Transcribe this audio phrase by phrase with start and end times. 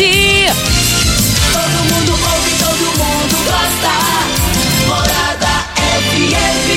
[0.00, 3.92] Todo mundo ouve, todo mundo gosta.
[4.86, 5.54] Morada
[6.08, 6.70] FM.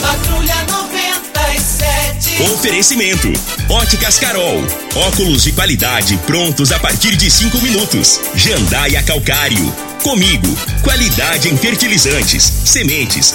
[0.00, 2.42] Patrulha 97.
[2.54, 3.30] Oferecimento:
[3.68, 4.64] Óticas Carol.
[4.94, 8.18] Óculos de qualidade prontos a partir de cinco minutos.
[8.34, 9.70] Jandaia Calcário.
[10.02, 10.48] Comigo,
[10.82, 13.34] qualidade em fertilizantes, sementes,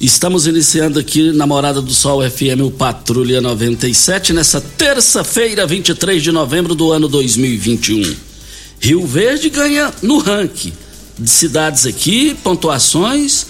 [0.00, 6.30] Estamos iniciando aqui na Morada do Sol FM, o Patrulha 97, nessa terça-feira, 23 de
[6.30, 8.14] novembro do ano 2021.
[8.78, 10.72] Rio Verde ganha no ranking
[11.18, 13.46] de cidades aqui, pontuações.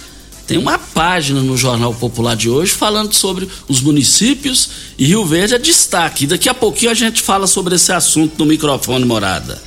[0.47, 5.53] Tem uma página no Jornal Popular de hoje falando sobre os municípios e Rio Verde
[5.53, 6.25] é destaque.
[6.25, 9.61] Daqui a pouquinho a gente fala sobre esse assunto no microfone Morada.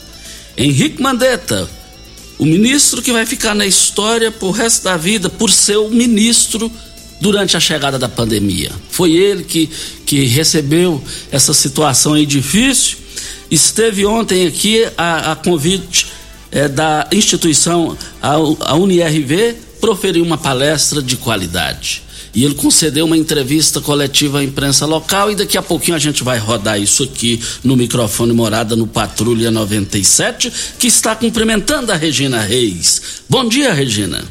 [0.57, 1.71] Henrique Mandetta,
[2.39, 6.71] o ministro que vai ficar na história por resto da vida por ser o ministro
[7.21, 8.73] durante a chegada da pandemia.
[8.91, 9.71] Foi ele que,
[10.05, 12.99] que recebeu essa situação aí difícil.
[13.51, 16.09] Esteve ontem aqui a, a convite
[16.51, 22.03] é, da instituição, a, a UniRV, proferiu uma palestra de qualidade.
[22.35, 26.25] E ele concedeu uma entrevista coletiva à imprensa local e daqui a pouquinho a gente
[26.25, 32.41] vai rodar isso aqui no microfone Morada no Patrulha 97, que está cumprimentando a Regina
[32.41, 33.23] Reis.
[33.29, 34.25] Bom dia, Regina.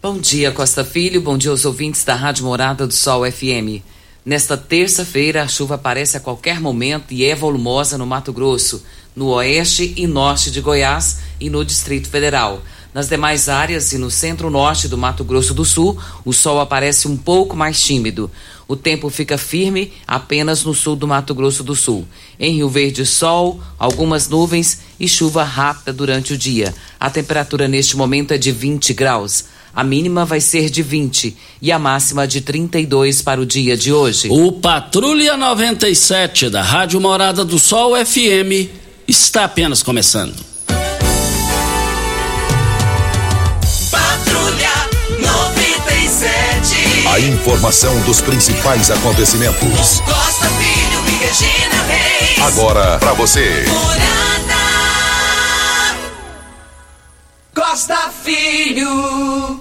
[0.00, 1.20] Bom dia, Costa Filho.
[1.20, 3.82] Bom dia aos ouvintes da Rádio Morada do Sol FM.
[4.24, 8.84] Nesta terça-feira, a chuva aparece a qualquer momento e é volumosa no Mato Grosso,
[9.16, 12.62] no oeste e norte de Goiás e no Distrito Federal.
[12.94, 17.16] Nas demais áreas e no centro-norte do Mato Grosso do Sul, o sol aparece um
[17.16, 18.30] pouco mais tímido.
[18.68, 22.06] O tempo fica firme apenas no sul do Mato Grosso do Sul.
[22.38, 26.74] Em Rio Verde, sol, algumas nuvens e chuva rápida durante o dia.
[27.00, 29.46] A temperatura neste momento é de 20 graus.
[29.74, 33.90] A mínima vai ser de 20 e a máxima de 32 para o dia de
[33.90, 34.28] hoje.
[34.30, 38.68] O Patrulha 97 da Rádio Morada do Sol FM
[39.08, 40.51] está apenas começando.
[47.12, 50.00] A informação dos principais acontecimentos.
[50.00, 52.38] Costa Filho e Regina Reis.
[52.40, 53.66] Agora para você.
[53.68, 54.54] Morada.
[57.54, 59.60] Costa Filho.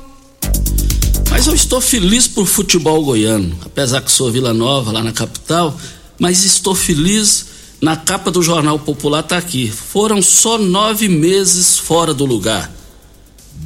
[1.30, 5.76] Mas eu estou feliz por futebol goiano, apesar que sou Vila Nova, lá na capital,
[6.18, 7.47] mas estou feliz
[7.82, 9.70] na capa do Jornal Popular tá aqui.
[9.70, 12.72] Foram só nove meses fora do lugar.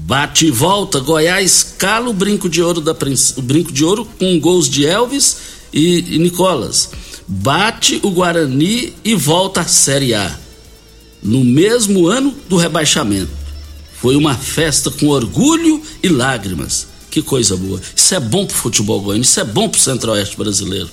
[0.05, 2.95] Bate e volta, Goiás cala o brinco de ouro da
[3.37, 5.37] o brinco de ouro com gols de Elvis
[5.73, 6.91] e, e Nicolas.
[7.27, 10.37] Bate o Guarani e volta à Série A.
[11.23, 13.31] No mesmo ano do rebaixamento.
[13.99, 16.85] Foi uma festa com orgulho e lágrimas.
[17.09, 17.81] Que coisa boa.
[17.95, 20.89] Isso é bom pro futebol goiano, isso é bom pro centro-oeste brasileiro.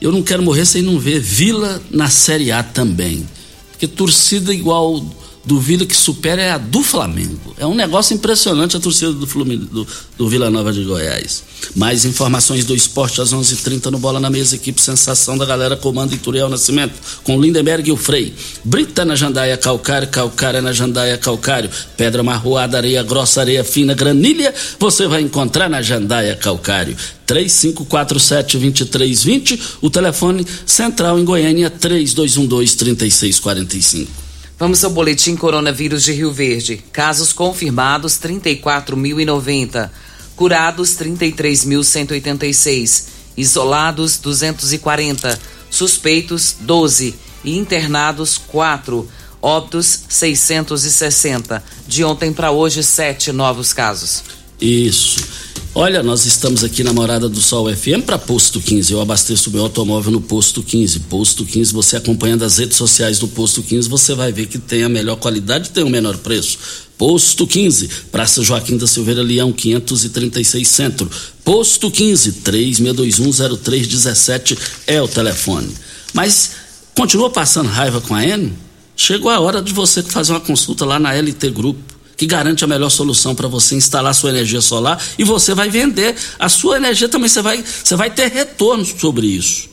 [0.00, 3.28] Eu não quero morrer sem não ver Vila na Série A também.
[3.70, 5.04] Porque torcida igual
[5.50, 7.56] duvido que supere é a do Flamengo.
[7.58, 9.56] É um negócio impressionante a torcida do, Flumin...
[9.56, 9.84] do,
[10.16, 11.42] do Vila Nova de Goiás.
[11.74, 15.44] Mais informações do esporte às 11:30 h 30 no Bola na Mesa, equipe Sensação da
[15.44, 16.94] galera comando Ituriel Nascimento,
[17.24, 18.32] com Lindenberg e o Frei.
[18.62, 24.54] Brita na Jandaia Calcário, Calcário na Jandaia Calcário, Pedra Marroada, Areia Grossa, Areia Fina, Granilha,
[24.78, 26.96] você vai encontrar na Jandaia Calcário.
[27.26, 34.29] 3547-2320, o telefone central em Goiânia 3212-3645.
[34.60, 36.84] Vamos ao boletim coronavírus de Rio Verde.
[36.92, 39.90] Casos confirmados 34.090,
[40.36, 43.04] curados 33.186,
[43.38, 45.40] isolados 240,
[45.70, 49.08] suspeitos 12 e internados 4.
[49.40, 51.64] Óbitos 660.
[51.88, 54.22] De ontem para hoje, sete novos casos.
[54.60, 55.49] Isso.
[55.72, 58.92] Olha, nós estamos aqui na Morada do Sol FM para Posto 15.
[58.92, 60.98] Eu abasteço meu automóvel no Posto 15.
[61.00, 64.82] Posto 15, você acompanhando as redes sociais do Posto 15, você vai ver que tem
[64.82, 66.58] a melhor qualidade e tem o menor preço.
[66.98, 71.08] Posto 15, Praça Joaquim da Silveira Leão, 536 Centro.
[71.44, 74.58] Posto 15, 36210317
[74.88, 75.72] é o telefone.
[76.12, 76.50] Mas
[76.96, 78.52] continua passando raiva com a N?
[78.96, 81.89] Chegou a hora de você fazer uma consulta lá na LT Grupo
[82.20, 86.14] que garante a melhor solução para você instalar sua energia solar e você vai vender
[86.38, 89.70] a sua energia também, você vai, você vai ter retorno sobre isso.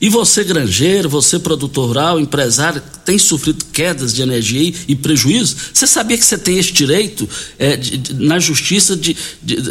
[0.00, 5.56] E você, granjeiro, você, produtor rural, empresário, tem sofrido quedas de energia e, prejuízo?
[5.74, 7.28] Você sabia que você tem esse direito
[7.58, 9.16] é, de, de, na justiça de,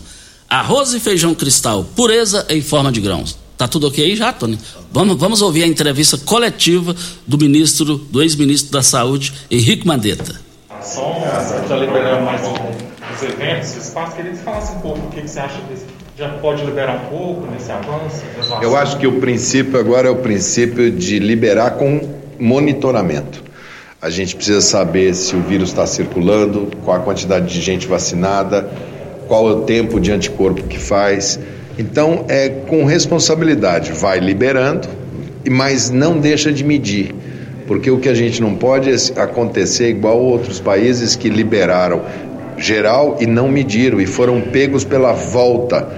[0.48, 3.38] Arroz e feijão cristal, pureza em forma de grãos.
[3.58, 4.58] Tá tudo ok aí já, Tony?
[4.94, 6.96] Vamos, vamos ouvir a entrevista coletiva
[7.28, 10.40] do ministro, do ex-ministro da Saúde, Henrique Mandetta.
[10.82, 11.22] Só
[11.68, 15.28] já liberando mais os eventos, espaço, queria que você falasse um pouco o que, que
[15.28, 15.84] você acha desse
[16.18, 18.24] já pode liberar um pouco nesse avanço?
[18.62, 23.44] Eu acho que o princípio agora é o princípio de liberar com monitoramento.
[24.02, 28.70] A gente precisa saber se o vírus está circulando, qual a quantidade de gente vacinada,
[29.28, 31.40] qual é o tempo de anticorpo que faz.
[31.78, 34.88] Então, é com responsabilidade, vai liberando,
[35.50, 37.14] mas não deixa de medir.
[37.68, 42.02] Porque o que a gente não pode é acontecer igual outros países que liberaram
[42.58, 45.90] geral e não mediram e foram pegos pela volta,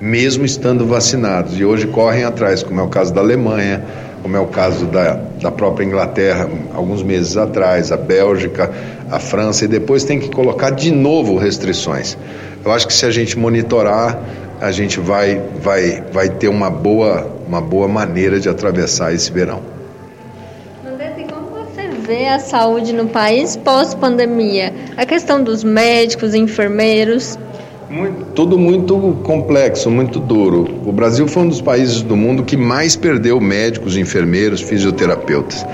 [0.00, 1.58] mesmo estando vacinados.
[1.58, 3.84] E hoje correm atrás, como é o caso da Alemanha,
[4.22, 8.70] como é o caso da, da própria Inglaterra, alguns meses atrás, a Bélgica,
[9.10, 12.16] a França, e depois tem que colocar de novo restrições.
[12.64, 14.18] Eu acho que se a gente monitorar,
[14.60, 19.62] a gente vai, vai, vai ter uma boa, uma boa maneira de atravessar esse verão.
[20.86, 24.74] André, como você vê a saúde no país pós-pandemia?
[24.96, 27.38] A questão dos médicos, enfermeiros.
[27.90, 30.80] Muito, tudo muito complexo, muito duro.
[30.86, 35.66] O Brasil foi um dos países do mundo que mais perdeu médicos, enfermeiros, fisioterapeutas.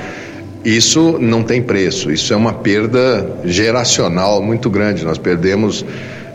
[0.64, 5.04] Isso não tem preço, isso é uma perda geracional muito grande.
[5.04, 5.84] Nós perdemos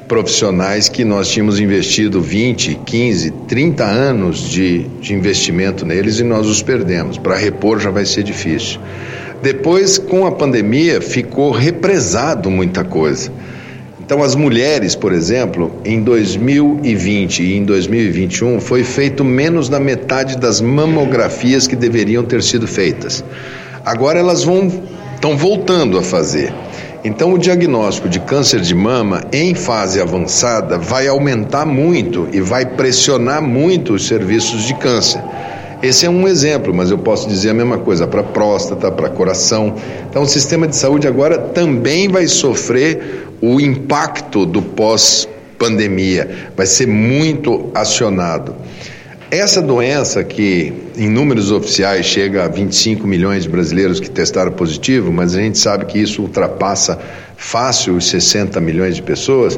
[0.08, 6.46] profissionais que nós tínhamos investido 20, 15, 30 anos de, de investimento neles e nós
[6.46, 7.18] os perdemos.
[7.18, 8.80] Para repor já vai ser difícil.
[9.42, 13.32] Depois, com a pandemia, ficou represado muita coisa.
[14.12, 20.38] Então, as mulheres, por exemplo, em 2020 e em 2021 foi feito menos da metade
[20.38, 23.24] das mamografias que deveriam ter sido feitas.
[23.86, 24.70] Agora elas vão
[25.16, 26.54] estão voltando a fazer.
[27.06, 32.66] Então, o diagnóstico de câncer de mama em fase avançada vai aumentar muito e vai
[32.66, 35.24] pressionar muito os serviços de câncer.
[35.82, 39.76] Esse é um exemplo, mas eu posso dizer a mesma coisa para próstata, para coração.
[40.10, 46.88] Então, o sistema de saúde agora também vai sofrer o impacto do pós-pandemia, vai ser
[46.88, 48.56] muito acionado.
[49.32, 55.12] Essa doença que em números oficiais chega a 25 milhões de brasileiros que testaram positivo,
[55.12, 57.00] mas a gente sabe que isso ultrapassa
[57.38, 59.58] fácil os 60 milhões de pessoas,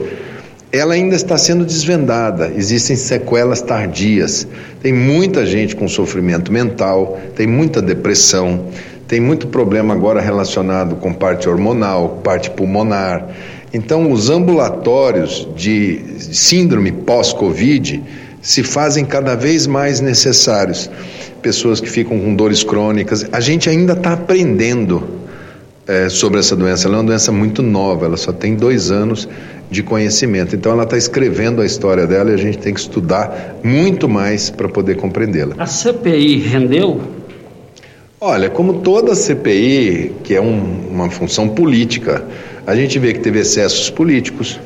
[0.73, 2.51] ela ainda está sendo desvendada.
[2.57, 4.47] Existem sequelas tardias.
[4.81, 8.65] Tem muita gente com sofrimento mental, tem muita depressão,
[9.07, 13.27] tem muito problema agora relacionado com parte hormonal, parte pulmonar.
[13.71, 18.03] Então, os ambulatórios de síndrome pós-Covid
[18.41, 20.89] se fazem cada vez mais necessários.
[21.39, 23.27] Pessoas que ficam com dores crônicas.
[23.31, 25.03] A gente ainda está aprendendo
[25.87, 26.87] é, sobre essa doença.
[26.87, 29.27] Ela é uma doença muito nova, ela só tem dois anos
[29.73, 30.55] de conhecimento.
[30.55, 34.49] Então, ela está escrevendo a história dela e a gente tem que estudar muito mais
[34.49, 35.55] para poder compreendê-la.
[35.57, 37.01] A CPI rendeu?
[38.21, 42.23] Olha, como toda CPI, que é um, uma função política,
[42.65, 44.59] a gente vê que teve excessos políticos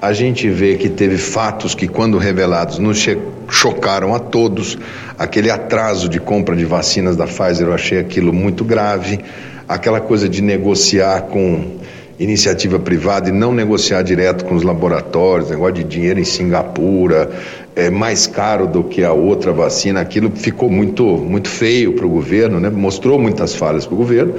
[0.00, 3.06] a gente vê que teve fatos que, quando revelados, nos
[3.50, 4.78] chocaram a todos.
[5.18, 9.20] Aquele atraso de compra de vacinas da Pfizer, eu achei aquilo muito grave.
[9.68, 11.79] Aquela coisa de negociar com
[12.20, 17.30] iniciativa privada e não negociar direto com os laboratórios, negócio de dinheiro em Singapura,
[17.74, 22.10] é mais caro do que a outra vacina, aquilo ficou muito, muito feio para o
[22.10, 22.68] governo, né?
[22.68, 24.34] mostrou muitas falhas para o governo,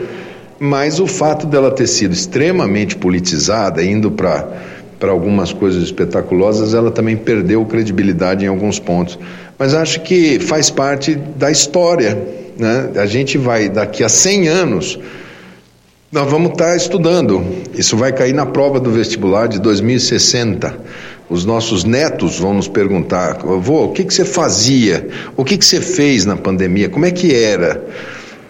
[0.60, 4.48] mas o fato dela ter sido extremamente politizada, indo para
[5.00, 9.18] para algumas coisas espetaculosas, ela também perdeu credibilidade em alguns pontos.
[9.58, 12.16] Mas acho que faz parte da história.
[12.56, 12.92] Né?
[12.98, 15.00] A gente vai, daqui a 100 anos,
[16.12, 17.42] nós vamos estar estudando.
[17.74, 20.78] Isso vai cair na prova do vestibular de 2060.
[21.30, 25.08] Os nossos netos vão nos perguntar: avô, o que, que você fazia?
[25.38, 26.90] O que, que você fez na pandemia?
[26.90, 27.82] Como é que era?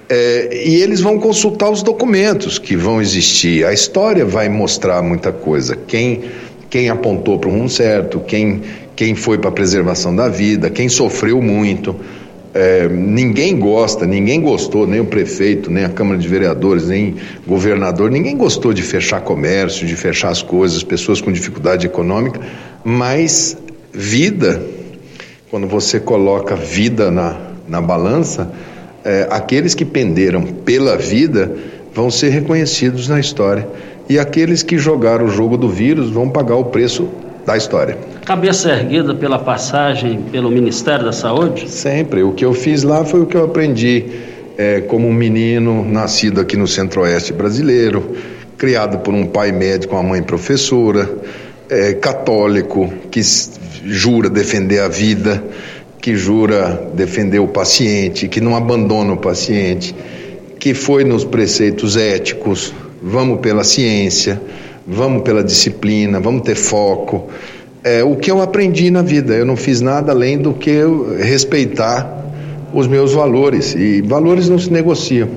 [0.10, 3.64] É, e eles vão consultar os documentos que vão existir.
[3.64, 5.78] A história vai mostrar muita coisa.
[5.88, 6.24] Quem,
[6.68, 8.64] quem apontou para o rumo certo, quem,
[8.96, 11.96] quem foi para a preservação da vida, quem sofreu muito.
[12.54, 17.16] É, ninguém gosta, ninguém gostou, nem o prefeito, nem a Câmara de Vereadores, nem
[17.48, 22.42] governador, ninguém gostou de fechar comércio, de fechar as coisas, pessoas com dificuldade econômica,
[22.84, 23.58] mas
[23.94, 24.62] vida,
[25.50, 28.52] quando você coloca vida na, na balança,
[29.04, 31.56] é, aqueles que penderam pela vida
[31.94, 33.68] vão ser reconhecidos na história.
[34.10, 37.10] E aqueles que jogaram o jogo do vírus vão pagar o preço
[37.46, 37.98] da história.
[38.26, 41.70] Cabeça erguida pela passagem pelo Ministério da Saúde?
[41.70, 42.24] Sempre.
[42.24, 44.06] O que eu fiz lá foi o que eu aprendi
[44.58, 48.16] é, como um menino nascido aqui no Centro-Oeste brasileiro,
[48.58, 51.10] criado por um pai médico, uma mãe professora,
[51.70, 53.22] é, católico, que
[53.84, 55.44] jura defender a vida
[56.02, 59.96] que jura defender o paciente, que não abandona o paciente,
[60.60, 64.42] que foi nos preceitos éticos, vamos pela ciência,
[64.88, 67.30] vamos pela disciplina, vamos ter foco.
[67.84, 69.34] É o que eu aprendi na vida.
[69.34, 70.80] Eu não fiz nada além do que
[71.20, 72.20] respeitar
[72.74, 75.28] os meus valores e valores não se negociam.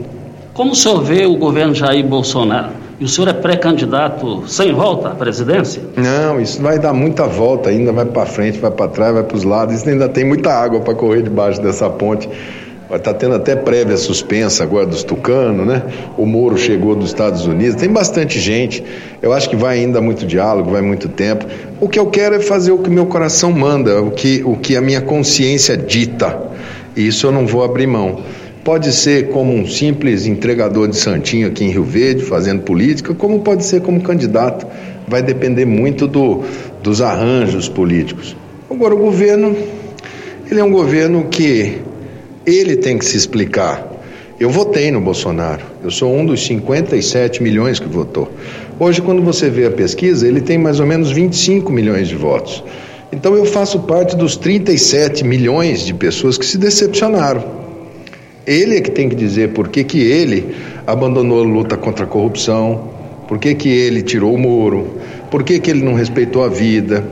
[0.52, 2.84] Como o senhor vê o governo Jair Bolsonaro?
[3.00, 5.82] E o senhor é pré-candidato sem volta à presidência?
[5.96, 9.36] Não, isso vai dar muita volta ainda, vai para frente, vai para trás, vai para
[9.36, 9.74] os lados.
[9.74, 12.28] Isso ainda tem muita água para correr debaixo dessa ponte.
[12.92, 15.82] Está tendo até prévia suspensa agora dos tucanos, né?
[16.18, 18.84] O Moro chegou dos Estados Unidos, tem bastante gente.
[19.22, 21.46] Eu acho que vai ainda muito diálogo, vai muito tempo.
[21.80, 24.76] O que eu quero é fazer o que meu coração manda, o que, o que
[24.76, 26.38] a minha consciência dita.
[26.94, 28.20] E isso eu não vou abrir mão.
[28.62, 33.40] Pode ser como um simples entregador de santinho aqui em Rio Verde, fazendo política, como
[33.40, 34.66] pode ser como candidato.
[35.08, 36.42] Vai depender muito do,
[36.82, 38.36] dos arranjos políticos.
[38.70, 39.56] Agora, o governo,
[40.50, 41.82] ele é um governo que
[42.46, 43.90] ele tem que se explicar.
[44.38, 48.30] Eu votei no Bolsonaro, eu sou um dos 57 milhões que votou.
[48.78, 52.64] Hoje, quando você vê a pesquisa, ele tem mais ou menos 25 milhões de votos.
[53.12, 57.44] Então, eu faço parte dos 37 milhões de pessoas que se decepcionaram.
[58.44, 62.08] Ele é que tem que dizer por que, que ele abandonou a luta contra a
[62.08, 62.90] corrupção,
[63.28, 64.98] por que, que ele tirou o Moro,
[65.30, 67.02] por que, que ele não respeitou a vida,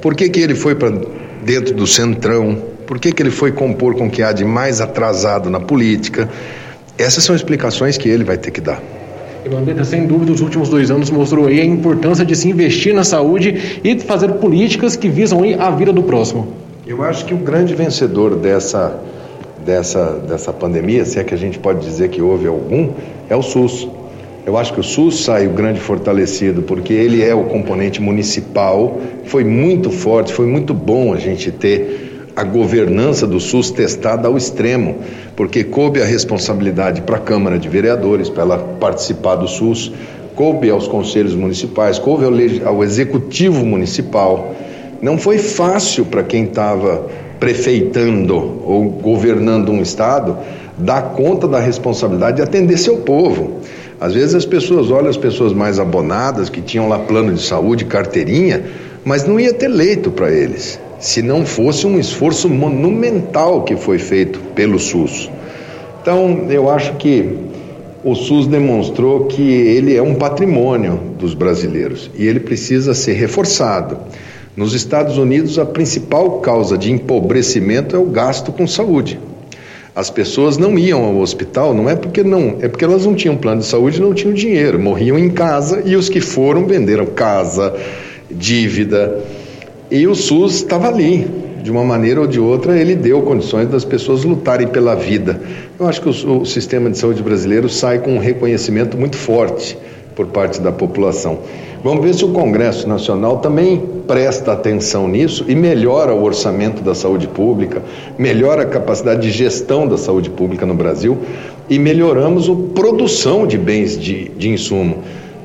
[0.00, 0.92] por que, que ele foi para
[1.44, 4.82] dentro do centrão, por que, que ele foi compor com o que há de mais
[4.82, 6.28] atrasado na política.
[6.98, 8.82] Essas são explicações que ele vai ter que dar.
[9.46, 13.02] Ivandeta, sem dúvida, os últimos dois anos mostrou aí a importância de se investir na
[13.02, 16.48] saúde e fazer políticas que visam aí a vida do próximo.
[16.86, 19.00] Eu acho que o grande vencedor dessa
[19.64, 22.90] dessa, dessa pandemia, se é que a gente pode dizer que houve algum,
[23.30, 23.88] é o SUS.
[24.44, 29.44] Eu acho que o SUS saiu grande fortalecido, porque ele é o componente municipal, foi
[29.44, 34.96] muito forte, foi muito bom a gente ter a governança do SUS testada ao extremo,
[35.36, 39.92] porque coube a responsabilidade para a Câmara de Vereadores, para ela participar do SUS,
[40.34, 42.32] coube aos conselhos municipais, coube ao,
[42.68, 44.54] ao executivo municipal.
[45.00, 47.06] Não foi fácil para quem estava
[47.38, 48.34] prefeitando
[48.64, 50.38] ou governando um estado
[50.78, 53.60] dar conta da responsabilidade de atender seu povo.
[54.00, 57.84] Às vezes as pessoas olham as pessoas mais abonadas, que tinham lá plano de saúde,
[57.84, 58.64] carteirinha,
[59.04, 63.98] mas não ia ter leito para eles, se não fosse um esforço monumental que foi
[63.98, 65.28] feito pelo SUS.
[66.00, 67.38] Então, eu acho que
[68.04, 73.98] o SUS demonstrou que ele é um patrimônio dos brasileiros e ele precisa ser reforçado.
[74.56, 79.18] Nos Estados Unidos, a principal causa de empobrecimento é o gasto com saúde.
[79.96, 83.36] As pessoas não iam ao hospital, não é porque não, é porque elas não tinham
[83.36, 87.74] plano de saúde, não tinham dinheiro, morriam em casa e os que foram venderam casa,
[88.30, 89.41] dívida.
[89.92, 91.28] E o SUS estava ali,
[91.62, 95.38] de uma maneira ou de outra, ele deu condições das pessoas lutarem pela vida.
[95.78, 99.76] Eu acho que o, o sistema de saúde brasileiro sai com um reconhecimento muito forte
[100.16, 101.40] por parte da população.
[101.84, 106.94] Vamos ver se o Congresso Nacional também presta atenção nisso e melhora o orçamento da
[106.94, 107.82] saúde pública,
[108.16, 111.18] melhora a capacidade de gestão da saúde pública no Brasil
[111.68, 115.02] e melhoramos a produção de bens de, de insumo.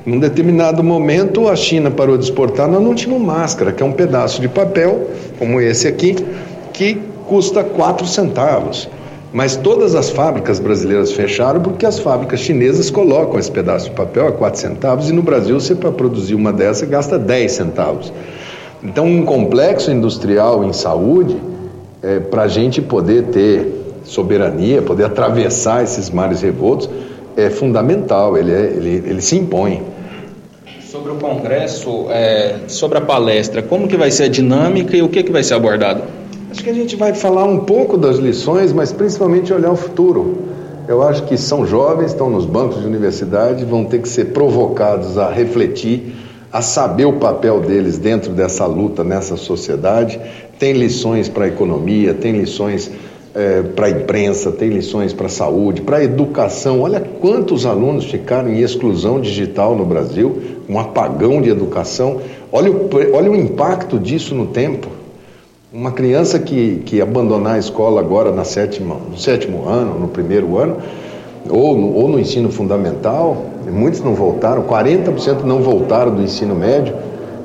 [0.08, 3.92] Num determinado momento, a China parou de exportar, nós não tínhamos máscara, que é um
[3.92, 6.16] pedaço de papel, como esse aqui,
[6.72, 6.98] que
[7.28, 8.88] custa 4 centavos.
[9.34, 14.30] Mas todas as fábricas brasileiras fecharam porque as fábricas chinesas colocam esse pedaço de papel
[14.30, 18.14] a 4 centavos e no Brasil você para produzir uma dessa gasta 10 centavos.
[18.82, 21.36] Então um complexo industrial em saúde,
[22.02, 26.90] é, para a gente poder ter soberania, poder atravessar esses mares revoltos,
[27.36, 29.97] é fundamental, ele, é, ele, ele se impõe.
[31.08, 35.08] Sobre o Congresso, é, sobre a palestra, como que vai ser a dinâmica e o
[35.08, 36.04] que, que vai ser abordado?
[36.52, 40.50] Acho que a gente vai falar um pouco das lições, mas principalmente olhar o futuro.
[40.86, 45.18] Eu acho que são jovens, estão nos bancos de universidade, vão ter que ser provocados
[45.18, 46.14] a refletir,
[46.52, 50.20] a saber o papel deles dentro dessa luta, nessa sociedade.
[50.60, 52.92] Tem lições para a economia, tem lições
[53.38, 56.82] é, para a imprensa, tem lições para a saúde, para a educação.
[56.82, 62.20] Olha quantos alunos ficaram em exclusão digital no Brasil, um apagão de educação.
[62.52, 64.88] Olha o, olha o impacto disso no tempo.
[65.72, 70.58] Uma criança que, que abandonar a escola agora na sétima, no sétimo ano, no primeiro
[70.58, 70.78] ano,
[71.48, 76.96] ou no, ou no ensino fundamental, muitos não voltaram, 40% não voltaram do ensino médio,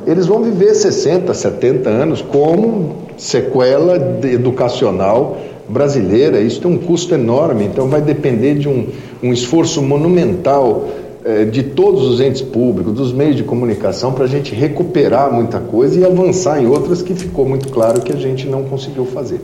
[0.07, 5.37] eles vão viver 60, 70 anos como sequela educacional
[5.68, 6.40] brasileira.
[6.40, 8.88] Isso tem um custo enorme, então vai depender de um,
[9.22, 10.88] um esforço monumental
[11.25, 15.61] eh, de todos os entes públicos, dos meios de comunicação, para a gente recuperar muita
[15.61, 19.40] coisa e avançar em outras que ficou muito claro que a gente não conseguiu fazer.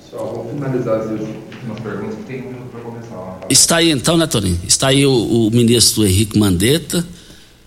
[0.00, 3.40] Pessoal, vamos finalizar as últimas perguntas, que tem um minuto para começar.
[3.50, 4.60] Está aí então, né, Toninho?
[4.68, 7.04] Está aí o, o, ministro Henrique Mandetta.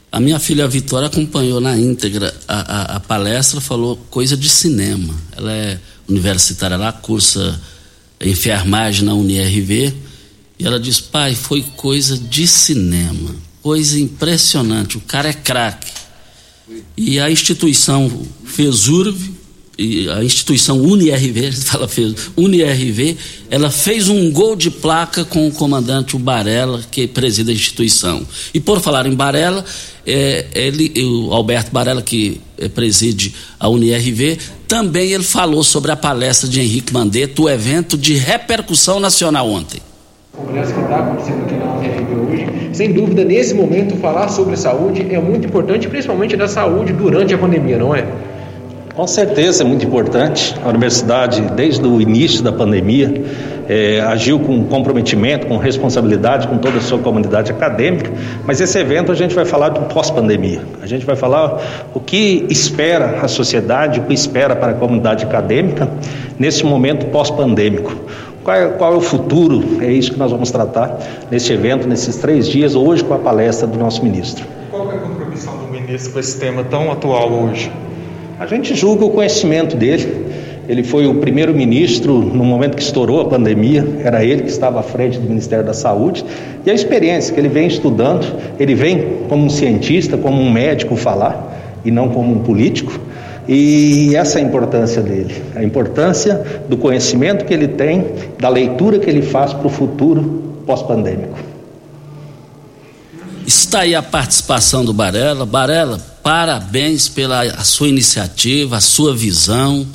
[0.09, 5.13] A minha filha Vitória acompanhou na íntegra a, a, a palestra, falou coisa de cinema.
[5.35, 7.59] Ela é universitária lá, cursa
[8.19, 9.93] enfermagem na UniRV
[10.59, 14.97] e ela diz: pai, foi coisa de cinema, coisa impressionante.
[14.97, 15.91] O cara é craque.
[16.97, 19.31] E a instituição fez URV,
[20.15, 23.17] a instituição UniRV, a gente fala fez, UniRV,
[23.49, 28.25] ela fez um gol de placa com o comandante o Barella, que preside a instituição.
[28.53, 29.63] E por falar em Barella,
[30.05, 34.37] é, ele, o Alberto Barella, que é, preside a UniRV,
[34.67, 39.81] também ele falou sobre a palestra de Henrique Mandetta, o evento de repercussão nacional ontem
[40.37, 42.69] congresso que está acontecendo aqui na UFRB hoje.
[42.73, 47.37] Sem dúvida, nesse momento, falar sobre saúde é muito importante, principalmente da saúde durante a
[47.37, 48.05] pandemia, não é?
[48.97, 50.55] Com certeza é muito importante.
[50.65, 53.13] A universidade, desde o início da pandemia,
[53.69, 58.11] é, agiu com comprometimento, com responsabilidade com toda a sua comunidade acadêmica,
[58.43, 60.63] mas esse evento a gente vai falar do pós-pandemia.
[60.81, 65.23] A gente vai falar o que espera a sociedade, o que espera para a comunidade
[65.23, 65.87] acadêmica
[66.39, 67.95] nesse momento pós-pandêmico.
[68.43, 69.77] Qual é, qual é, o futuro?
[69.79, 70.97] É isso que nós vamos tratar
[71.29, 74.43] nesse evento, nesses três dias, hoje com a palestra do nosso ministro.
[74.71, 77.71] Qual é a contribuição do ministro com esse tema tão atual hoje?
[78.39, 80.27] A gente julga o conhecimento dele.
[80.69, 84.79] Ele foi o primeiro ministro no momento que estourou a pandemia, era ele que estava
[84.79, 86.23] à frente do Ministério da Saúde,
[86.65, 88.27] e a experiência que ele vem estudando,
[88.59, 92.99] ele vem como um cientista, como um médico falar, e não como um político.
[93.47, 98.03] E essa é a importância dele, a importância do conhecimento que ele tem,
[98.37, 101.56] da leitura que ele faz para o futuro pós-pandêmico.
[103.47, 105.45] Está aí a participação do Barela.
[105.45, 109.87] Barela, parabéns pela sua iniciativa, a sua visão.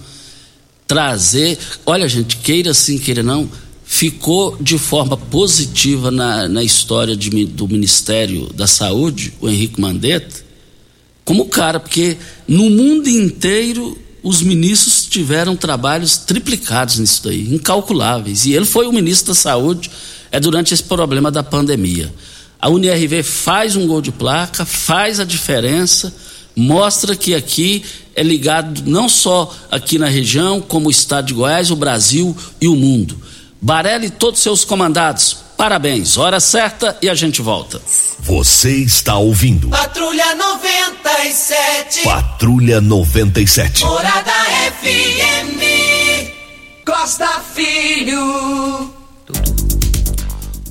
[0.87, 1.59] trazer.
[1.85, 3.47] Olha, gente, queira sim, queira não,
[3.85, 10.43] ficou de forma positiva na, na história de, do Ministério da Saúde, o Henrique Mandetta,
[11.23, 12.17] como cara, porque
[12.49, 18.47] no mundo inteiro os ministros tiveram trabalhos triplicados nisso daí, incalculáveis.
[18.47, 19.91] E ele foi o ministro da Saúde
[20.31, 22.13] é durante esse problema da pandemia.
[22.63, 26.15] A UNIRV faz um gol de placa, faz a diferença,
[26.55, 31.73] mostra que aqui é ligado não só aqui na região, como o estado de Goiás,
[31.73, 33.21] o Brasil e o mundo.
[33.61, 36.17] Barelli e todos seus comandados, parabéns.
[36.17, 37.83] Hora certa e a gente volta.
[38.21, 39.69] Você está ouvindo.
[39.69, 42.05] Patrulha 97.
[42.05, 43.85] Patrulha 97.
[43.85, 44.33] Morada
[44.81, 46.31] FM.
[46.87, 48.93] Costa Filho.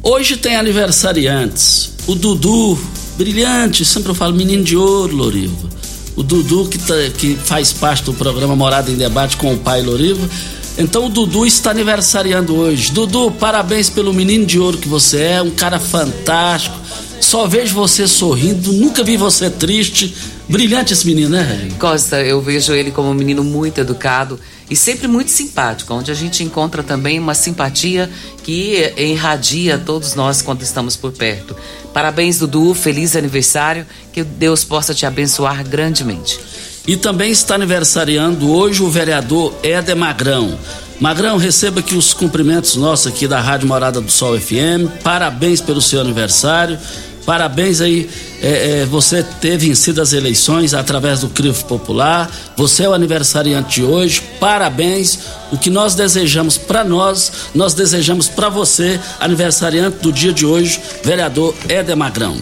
[0.04, 1.94] Hoje tem aniversariantes.
[2.08, 2.76] O Dudu,
[3.18, 5.70] brilhante, sempre eu falo menino de ouro, Loriva.
[6.16, 9.84] O Dudu, que, tá, que faz parte do programa Morada em Debate com o pai
[9.84, 10.28] Loriva.
[10.76, 12.92] Então o Dudu está aniversariando hoje.
[12.92, 16.76] Dudu, parabéns pelo menino de ouro que você é, um cara fantástico.
[17.20, 20.16] Só vejo você sorrindo, nunca vi você triste.
[20.50, 24.40] Brilhante esse menino, né, Costa, eu vejo ele como um menino muito educado
[24.72, 28.10] e sempre muito simpático, onde a gente encontra também uma simpatia
[28.42, 31.54] que irradia todos nós quando estamos por perto.
[31.94, 36.40] Parabéns, Dudu, feliz aniversário, que Deus possa te abençoar grandemente.
[36.88, 40.58] E também está aniversariando hoje o vereador Éder Magrão.
[41.02, 45.04] Magrão, receba aqui os cumprimentos nossos aqui da Rádio Morada do Sol FM.
[45.04, 46.80] Parabéns pelo seu aniversário.
[47.26, 48.10] Parabéns aí,
[48.42, 52.30] é, é, você ter vencido as eleições através do crivo popular.
[52.58, 54.22] Você é o aniversariante de hoje.
[54.40, 55.20] Parabéns.
[55.52, 60.80] O que nós desejamos para nós, nós desejamos para você, aniversariante do dia de hoje,
[61.04, 62.38] vereador Éder Magrão.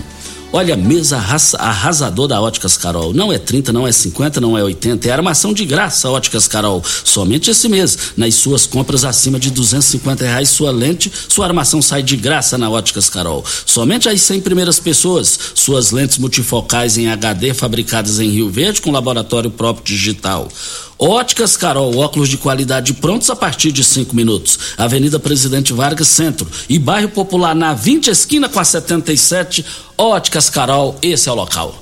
[0.52, 1.16] Olha, mesa
[1.60, 3.14] arrasador da Óticas Carol.
[3.14, 5.08] Não é 30, não é 50, não é 80.
[5.08, 6.84] É armação de graça, Óticas Carol.
[7.04, 8.14] Somente esse mês.
[8.18, 12.68] Nas suas compras acima de 250 reais, sua lente, sua armação sai de graça na
[12.68, 13.46] Óticas Carol.
[13.64, 15.38] Somente as 100 primeiras pessoas.
[15.54, 20.50] Suas lentes multifocais em HD fabricadas em Rio Verde com laboratório próprio digital.
[20.98, 24.60] Óticas Carol, óculos de qualidade prontos a partir de cinco minutos.
[24.78, 29.64] Avenida Presidente Vargas Centro e bairro Popular na 20 esquina com a 77.
[30.02, 31.76] Óticas Carol, esse é o local.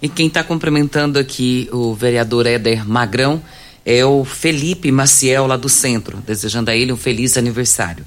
[0.00, 3.42] E quem está cumprimentando aqui o vereador Éder Magrão
[3.84, 8.06] é o Felipe Maciel lá do centro, desejando a ele um feliz aniversário.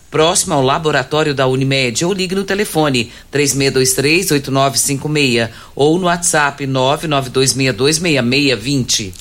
[0.11, 9.13] próximo ao laboratório da Unimed, ou ligue no telefone 3623-8956 ou no WhatsApp 992626620.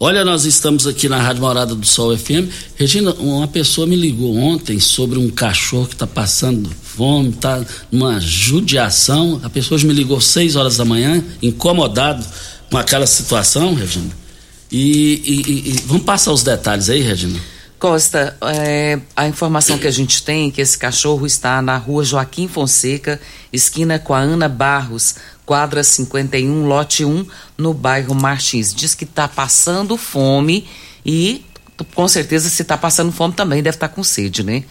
[0.00, 2.50] Olha, nós estamos aqui na Rádio Morada do Sol FM.
[2.74, 8.18] Regina, uma pessoa me ligou ontem sobre um cachorro que está passando fome, está numa
[8.18, 9.40] judiação.
[9.44, 12.26] A pessoa me ligou 6 horas da manhã, incomodado
[12.68, 14.10] com aquela situação, Regina.
[14.72, 17.38] E, e, e vamos passar os detalhes aí, Regina?
[17.82, 22.04] Costa, é, a informação que a gente tem é que esse cachorro está na rua
[22.04, 23.20] Joaquim Fonseca,
[23.52, 27.26] esquina com a Ana Barros, quadra 51, lote 1,
[27.58, 28.72] no bairro Martins.
[28.72, 30.68] Diz que está passando fome
[31.04, 31.44] e,
[31.92, 34.62] com certeza, se está passando fome também deve estar tá com sede, né?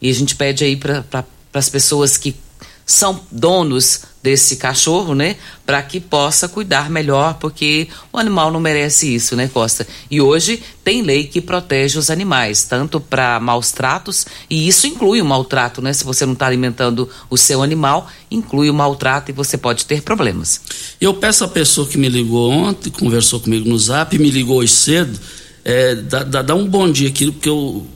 [0.00, 2.36] E a gente pede aí para pra, as pessoas que
[2.84, 9.14] são donos desse cachorro, né, para que possa cuidar melhor, porque o animal não merece
[9.14, 9.86] isso, né, Costa?
[10.10, 15.22] E hoje tem lei que protege os animais, tanto para maus tratos, e isso inclui
[15.22, 15.92] o maltrato, né?
[15.92, 20.02] Se você não está alimentando o seu animal, inclui o maltrato e você pode ter
[20.02, 20.60] problemas.
[21.00, 24.72] Eu peço à pessoa que me ligou ontem, conversou comigo no zap, me ligou hoje
[24.72, 25.18] cedo,
[25.64, 27.86] é, dá, dá, dá um bom dia aqui, porque eu,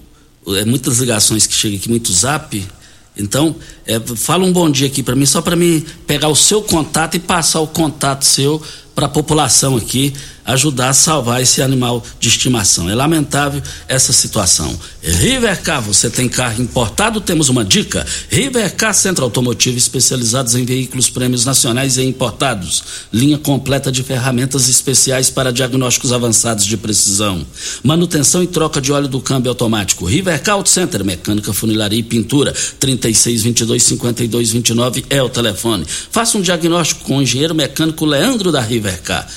[0.49, 2.65] é, muitas ligações que chegam aqui, muito zap,
[3.17, 3.55] então,
[3.87, 7.17] é, fala um bom dia aqui para mim, só para mim pegar o seu contato
[7.17, 8.61] e passar o contato seu
[8.95, 10.13] para a população aqui
[10.45, 12.89] ajudar a salvar esse animal de estimação.
[12.91, 14.79] É lamentável essa situação.
[15.03, 17.21] Rivercar, você tem carro importado?
[17.21, 18.07] Temos uma dica.
[18.29, 22.85] Rivercar Centro Automotivo especializados em veículos prêmios nacionais e importados.
[23.13, 27.45] Linha completa de ferramentas especiais para diagnósticos avançados de precisão.
[27.83, 30.05] Manutenção e troca de óleo do câmbio automático.
[30.05, 32.53] Rivercar Auto Center, mecânica, funilaria e pintura.
[32.79, 35.85] 3622 5229 é o telefone.
[35.87, 39.29] Faça um diagnóstico com o engenheiro mecânico Leandro da Rivercar.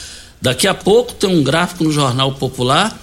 [0.41, 2.97] Daqui a pouco tem um gráfico no Jornal Popular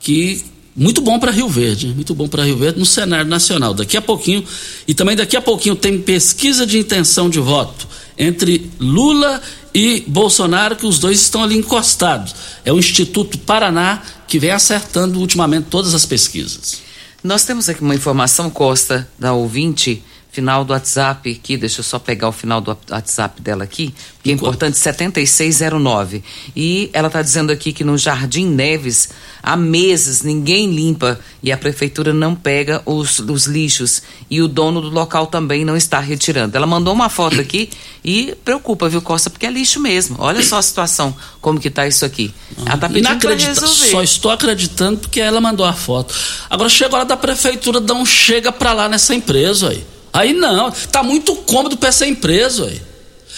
[0.00, 3.74] que muito bom para Rio Verde, muito bom para Rio Verde no cenário nacional.
[3.74, 4.42] Daqui a pouquinho,
[4.88, 7.86] e também daqui a pouquinho tem pesquisa de intenção de voto
[8.18, 9.40] entre Lula
[9.74, 12.34] e Bolsonaro, que os dois estão ali encostados.
[12.64, 16.80] É o Instituto Paraná que vem acertando ultimamente todas as pesquisas.
[17.22, 21.98] Nós temos aqui uma informação, Costa, da ouvinte, final do WhatsApp aqui, deixa eu só
[21.98, 26.24] pegar o final do WhatsApp dela aqui, que é importante, 7609.
[26.56, 29.10] E ela está dizendo aqui que no Jardim Neves,
[29.42, 34.02] há meses, ninguém limpa e a prefeitura não pega os, os lixos.
[34.30, 36.56] E o dono do local também não está retirando.
[36.56, 37.68] Ela mandou uma foto aqui
[38.02, 40.16] e preocupa, viu, Costa, porque é lixo mesmo.
[40.18, 42.32] Olha só a situação, como que está isso aqui.
[42.64, 43.90] Ela está pedindo para resolver.
[43.90, 46.14] Só estou acreditando porque ela mandou a foto.
[46.48, 49.84] Agora chega a hora da prefeitura dar um chega para lá nessa empresa aí.
[50.12, 52.82] Aí não, tá muito cômodo para essa empresa aí.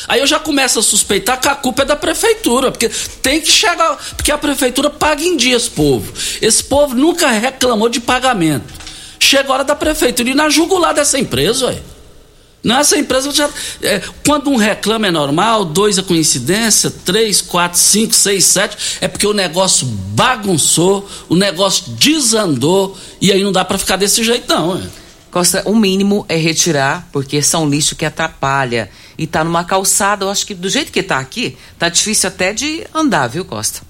[0.09, 2.91] Aí eu já começo a suspeitar que a culpa é da prefeitura, porque
[3.23, 6.13] tem que chegar, porque a prefeitura paga em dias, povo.
[6.43, 8.75] Esse povo nunca reclamou de pagamento.
[9.19, 11.83] Chega a hora da prefeitura ir na jugular dessa empresa, aí.
[12.63, 13.49] Nessa empresa, já,
[13.83, 19.09] é, quando um reclama é normal, dois é coincidência, três, quatro, cinco, seis, sete, é
[19.09, 24.49] porque o negócio bagunçou, o negócio desandou, e aí não dá para ficar desse jeito,
[24.49, 24.79] não.
[24.79, 25.04] É.
[25.35, 28.89] Costa, o mínimo é retirar, porque são lixo que atrapalha.
[29.19, 32.53] E tá numa calçada, eu acho que do jeito que tá aqui, tá difícil até
[32.53, 33.83] de andar, viu, Costa?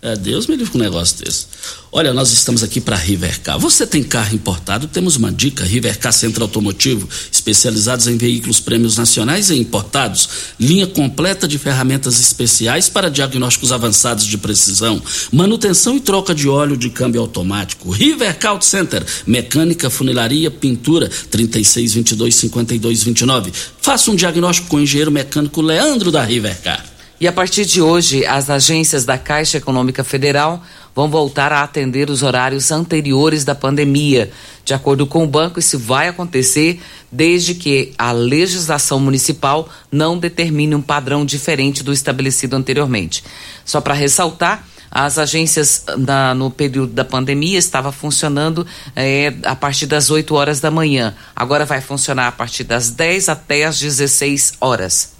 [0.00, 1.46] É, Deus me livre com um negócio desse.
[1.90, 3.58] Olha, nós estamos aqui para Rivercar.
[3.58, 4.86] Você tem carro importado?
[4.86, 5.64] Temos uma dica.
[5.64, 10.28] Rivercar Centro Automotivo, especializados em veículos prêmios nacionais e importados.
[10.60, 15.02] Linha completa de ferramentas especiais para diagnósticos avançados de precisão.
[15.32, 17.90] Manutenção e troca de óleo de câmbio automático.
[17.90, 19.04] Rivercar Auto Center.
[19.26, 21.10] Mecânica, funilaria, pintura.
[21.28, 23.52] 3622 5229.
[23.82, 26.97] Faça um diagnóstico com o engenheiro mecânico Leandro da Rivercar.
[27.20, 30.62] E a partir de hoje, as agências da Caixa Econômica Federal
[30.94, 34.30] vão voltar a atender os horários anteriores da pandemia.
[34.64, 40.76] De acordo com o banco, isso vai acontecer desde que a legislação municipal não determine
[40.76, 43.24] um padrão diferente do estabelecido anteriormente.
[43.64, 49.86] Só para ressaltar, as agências na, no período da pandemia estavam funcionando é, a partir
[49.86, 51.14] das 8 horas da manhã.
[51.34, 55.17] Agora vai funcionar a partir das 10 até as 16 horas.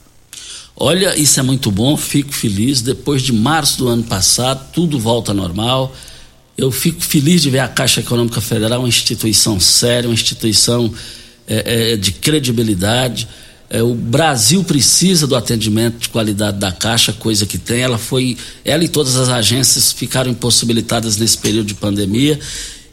[0.80, 2.80] Olha, isso é muito bom, fico feliz.
[2.80, 5.92] Depois de março do ano passado, tudo volta normal.
[6.56, 10.94] Eu fico feliz de ver a Caixa Econômica Federal uma instituição séria, uma instituição
[11.48, 13.26] é, é, de credibilidade.
[13.68, 17.80] É, o Brasil precisa do atendimento de qualidade da Caixa, coisa que tem.
[17.80, 22.38] Ela foi, ela e todas as agências ficaram impossibilitadas nesse período de pandemia.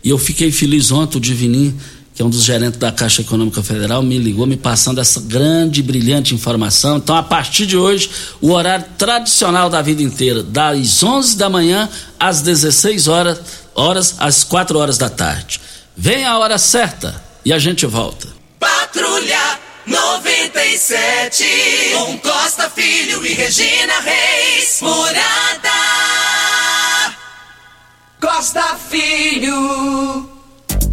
[0.04, 1.76] E eu fiquei feliz ontem, o Divinim
[2.16, 5.82] que é um dos gerentes da Caixa Econômica Federal, me ligou me passando essa grande
[5.82, 6.96] e brilhante informação.
[6.96, 11.90] Então, a partir de hoje, o horário tradicional da vida inteira, das 11 da manhã
[12.18, 13.42] às 16 horas,
[13.76, 15.60] horas às 4 horas da tarde.
[15.96, 18.30] Vem a hora certa e a gente volta.
[18.58, 21.44] Patrulha 97,
[21.98, 25.70] com Costa Filho e Regina Reis, Morada.
[28.22, 30.35] Costa Filho.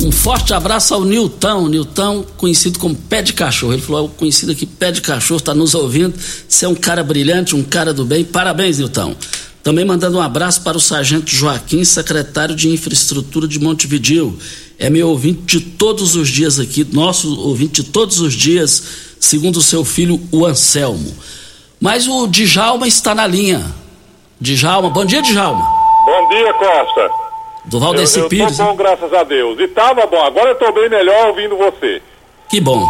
[0.03, 3.73] Um forte abraço ao Nilton, Nilton conhecido como Pé de Cachorro.
[3.73, 6.13] Ele falou, é conhecido aqui Pé de Cachorro, está nos ouvindo.
[6.49, 8.25] Você é um cara brilhante, um cara do bem.
[8.25, 9.15] Parabéns, Nilton.
[9.63, 14.37] Também mandando um abraço para o Sargento Joaquim, secretário de Infraestrutura de Montevideo.
[14.77, 18.83] É meu ouvinte de todos os dias aqui, nosso ouvinte de todos os dias,
[19.21, 21.15] segundo o seu filho, o Anselmo.
[21.81, 23.65] Mas o Djalma está na linha.
[24.41, 25.65] Djalma, bom dia, Djalma.
[26.05, 27.22] Bom dia, Costa.
[27.65, 28.57] Do Valdeci eu, eu Pires.
[28.57, 29.59] Tô bom, graças a Deus.
[29.61, 32.03] E tava bom, agora eu tô bem melhor ouvindo você.
[32.49, 32.85] Que bom.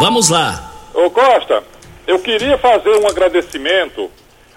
[0.00, 0.72] Vamos lá.
[0.94, 1.62] Ô Costa,
[2.06, 4.10] eu queria fazer um agradecimento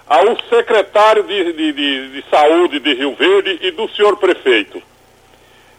[0.06, 4.82] ao secretário de, de, de, de Saúde de Rio Verde e do senhor prefeito.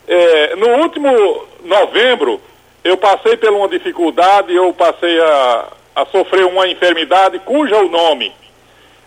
[0.08, 2.42] É, no último novembro,
[2.84, 8.34] eu passei por uma dificuldade, eu passei a, a sofrer uma enfermidade cuja o nome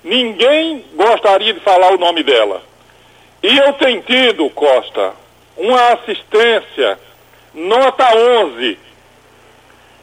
[0.06, 2.62] ninguém gostaria de falar o nome dela.
[3.42, 5.12] E eu tenho tido, Costa,
[5.56, 6.98] uma assistência
[7.54, 8.04] nota
[8.44, 8.78] 11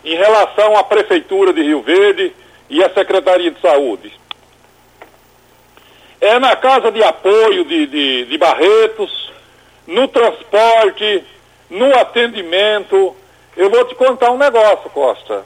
[0.03, 2.33] em relação à Prefeitura de Rio Verde
[2.69, 4.11] e à Secretaria de Saúde.
[6.19, 9.31] É na casa de apoio de, de, de Barretos,
[9.85, 11.23] no transporte,
[11.69, 13.15] no atendimento.
[13.55, 15.45] Eu vou te contar um negócio, Costa.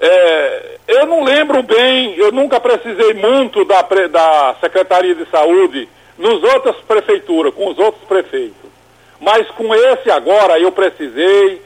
[0.00, 5.88] É, eu não lembro bem, eu nunca precisei muito da, da Secretaria de Saúde
[6.20, 8.70] nos outras prefeituras, com os outros prefeitos.
[9.18, 11.62] Mas com esse agora eu precisei,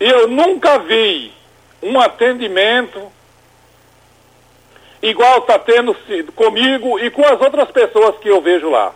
[0.00, 1.32] e eu nunca vi
[1.80, 3.00] um atendimento
[5.00, 5.96] igual está tendo
[6.34, 8.92] comigo e com as outras pessoas que eu vejo lá.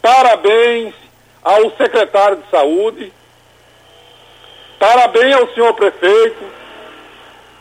[0.00, 0.94] Parabéns
[1.42, 3.12] ao secretário de saúde,
[4.78, 6.44] parabéns ao senhor prefeito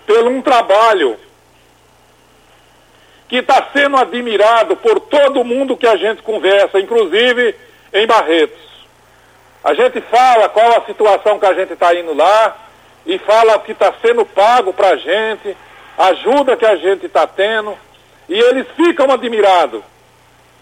[0.06, 1.18] pelo um trabalho
[3.34, 7.56] que está sendo admirado por todo mundo que a gente conversa, inclusive
[7.92, 8.62] em Barretos.
[9.64, 12.56] A gente fala qual a situação que a gente está indo lá
[13.08, 15.58] e fala o que está sendo pago para a gente,
[15.98, 17.76] ajuda que a gente está tendo,
[18.30, 19.82] e eles ficam admirados.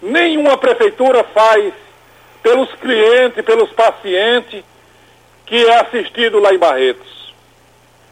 [0.00, 1.74] Nenhuma prefeitura faz
[2.42, 4.64] pelos clientes, pelos pacientes
[5.44, 7.34] que é assistido lá em Barretos.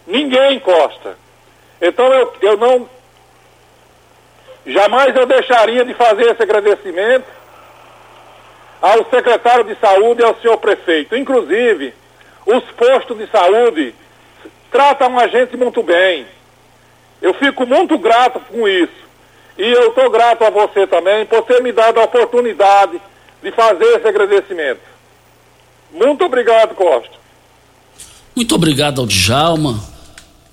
[0.06, 1.16] Ninguém encosta.
[1.80, 2.99] Então eu, eu não.
[4.70, 7.26] Jamais eu deixaria de fazer esse agradecimento
[8.80, 11.16] ao secretário de saúde e ao senhor prefeito.
[11.16, 11.92] Inclusive,
[12.46, 13.94] os postos de saúde
[14.70, 16.26] tratam a gente muito bem.
[17.20, 19.00] Eu fico muito grato com isso.
[19.58, 23.00] E eu estou grato a você também por ter me dado a oportunidade
[23.42, 24.80] de fazer esse agradecimento.
[25.92, 27.18] Muito obrigado, Costa.
[28.34, 29.78] Muito obrigado ao Djalma.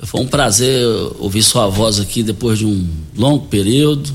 [0.04, 0.84] Foi um prazer
[1.20, 4.14] ouvir sua voz aqui depois de um longo período.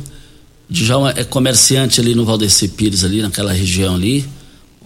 [0.68, 4.26] Djalma é comerciante ali no Valdeci Pires, ali naquela região ali.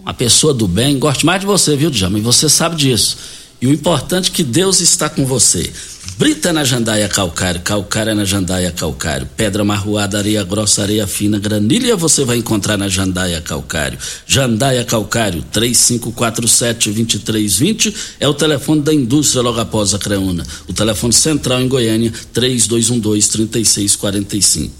[0.01, 0.99] Uma pessoa do bem.
[0.99, 2.17] Gosto mais de você, viu, Djalma?
[2.17, 3.17] E você sabe disso.
[3.61, 5.71] E o importante é que Deus está com você.
[6.17, 11.95] Brita na jandaia calcário, calcário na jandaia calcário, pedra marroada, areia grossa, areia fina, granilha
[11.95, 13.99] você vai encontrar na jandaia calcário.
[14.25, 20.43] Jandaia calcário, 3547-2320 é o telefone da indústria logo após a Creuna.
[20.67, 24.71] O telefone central em Goiânia, 3212-3645.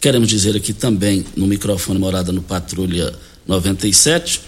[0.00, 3.12] Queremos dizer aqui também no microfone morada no Patrulha
[3.48, 4.40] 97.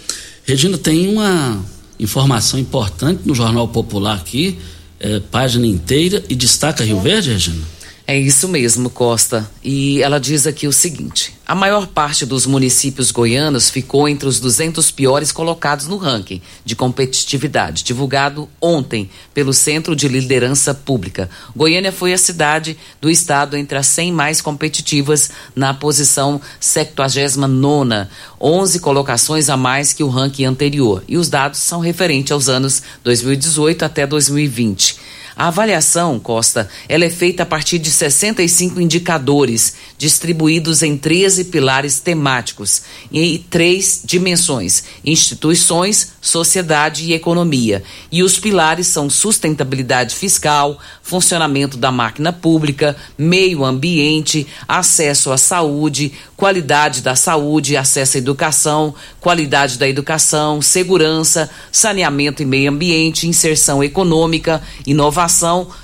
[0.44, 1.60] Regina, tem uma
[1.98, 4.56] informação importante no Jornal Popular aqui
[5.00, 7.64] é, página inteira e destaca Rio Verde, Regina?
[8.08, 9.50] É isso mesmo, Costa.
[9.64, 14.38] E ela diz aqui o seguinte: a maior parte dos municípios goianos ficou entre os
[14.38, 21.28] 200 piores colocados no ranking de competitividade, divulgado ontem pelo Centro de Liderança Pública.
[21.56, 28.06] Goiânia foi a cidade do estado entre as 100 mais competitivas na posição 79,
[28.40, 31.02] 11 colocações a mais que o ranking anterior.
[31.08, 35.16] E os dados são referentes aos anos 2018 até 2020.
[35.38, 42.00] A avaliação, Costa, ela é feita a partir de 65 indicadores distribuídos em 13 pilares
[42.00, 42.80] temáticos
[43.12, 47.84] e três dimensões: instituições, sociedade e economia.
[48.10, 56.12] E os pilares são sustentabilidade fiscal, funcionamento da máquina pública, meio ambiente, acesso à saúde,
[56.34, 63.84] qualidade da saúde, acesso à educação, qualidade da educação, segurança, saneamento e meio ambiente, inserção
[63.84, 65.25] econômica, inovação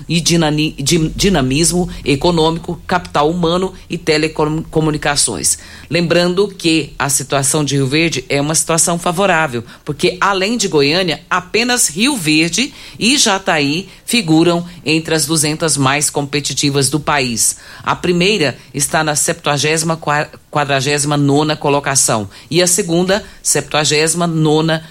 [0.09, 5.59] e dinamismo econômico, capital humano e telecomunicações.
[5.91, 11.21] Lembrando que a situação de Rio Verde é uma situação favorável, porque além de Goiânia,
[11.29, 17.57] apenas Rio Verde e Jataí figuram entre as 200 mais competitivas do país.
[17.83, 24.83] A primeira está na 74 49 colocação e a segunda, 79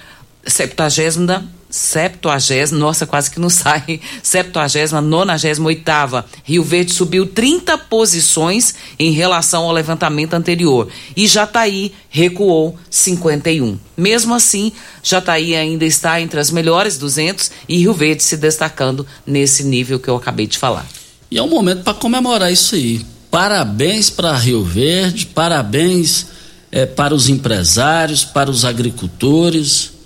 [0.46, 6.26] 70 septuagésima, nossa, quase que não sai, septuagésima, nonagésima oitava.
[6.44, 10.90] Rio Verde subiu 30 posições em relação ao levantamento anterior.
[11.16, 13.80] E Jataí recuou 51.
[13.98, 19.64] Mesmo assim, Jataí ainda está entre as melhores 200 e Rio Verde se destacando nesse
[19.64, 20.86] nível que eu acabei de falar.
[21.30, 23.06] E é um momento para comemorar isso aí.
[23.32, 26.28] Parabéns para Rio Verde, parabéns
[26.70, 30.01] é, para os empresários, para os agricultores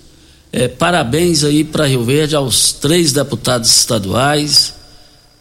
[0.55, 4.73] é, parabéns aí para Rio Verde aos três deputados estaduais.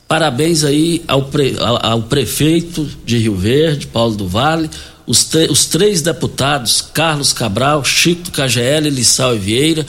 [0.09, 4.69] Parabéns aí ao, pre, ao, ao prefeito de Rio Verde, Paulo do Vale,
[5.07, 9.87] os, os três deputados, Carlos Cabral, Chico do KGL, Lissau e Vieira,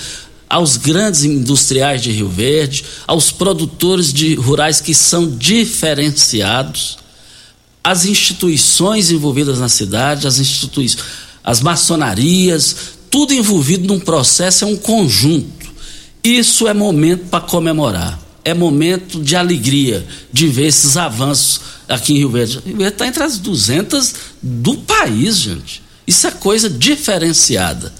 [0.48, 7.00] aos grandes industriais de Rio Verde, aos produtores de rurais que são diferenciados,
[7.84, 11.04] as instituições envolvidas na cidade, as instituições,
[11.44, 15.74] as maçonarias, tudo envolvido num processo, é um conjunto.
[16.22, 18.20] Isso é momento para comemorar.
[18.44, 22.60] É momento de alegria de ver esses avanços aqui em Rio Verde.
[22.66, 25.82] Rio Verde está entre as 200 do país, gente.
[26.06, 27.94] Isso é coisa diferenciada.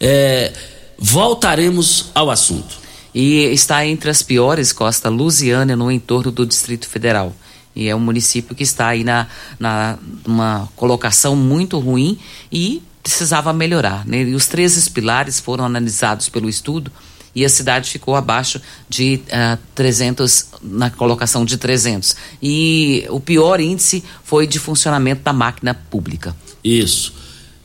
[0.00, 0.50] É,
[0.96, 2.78] voltaremos ao assunto.
[3.14, 7.36] E está entre as piores, Costa Lusiana, no entorno do Distrito Federal.
[7.76, 9.26] E é um município que está aí na,
[9.60, 12.18] na uma colocação muito ruim
[12.50, 14.06] e precisava melhorar.
[14.06, 14.22] Né?
[14.22, 16.90] E os 13 pilares foram analisados pelo estudo
[17.34, 22.16] e a cidade ficou abaixo de uh, ah, 300, na colocação de 300.
[22.42, 26.34] E o pior índice foi de funcionamento da máquina pública.
[26.64, 27.14] Isso.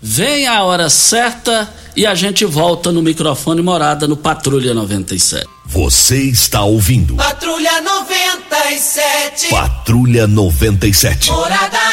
[0.05, 5.47] Vem a hora certa e a gente volta no microfone morada no Patrulha 97.
[5.65, 7.15] Você está ouvindo.
[7.15, 9.49] Patrulha 97.
[9.49, 11.31] Patrulha 97.
[11.31, 11.92] Morada.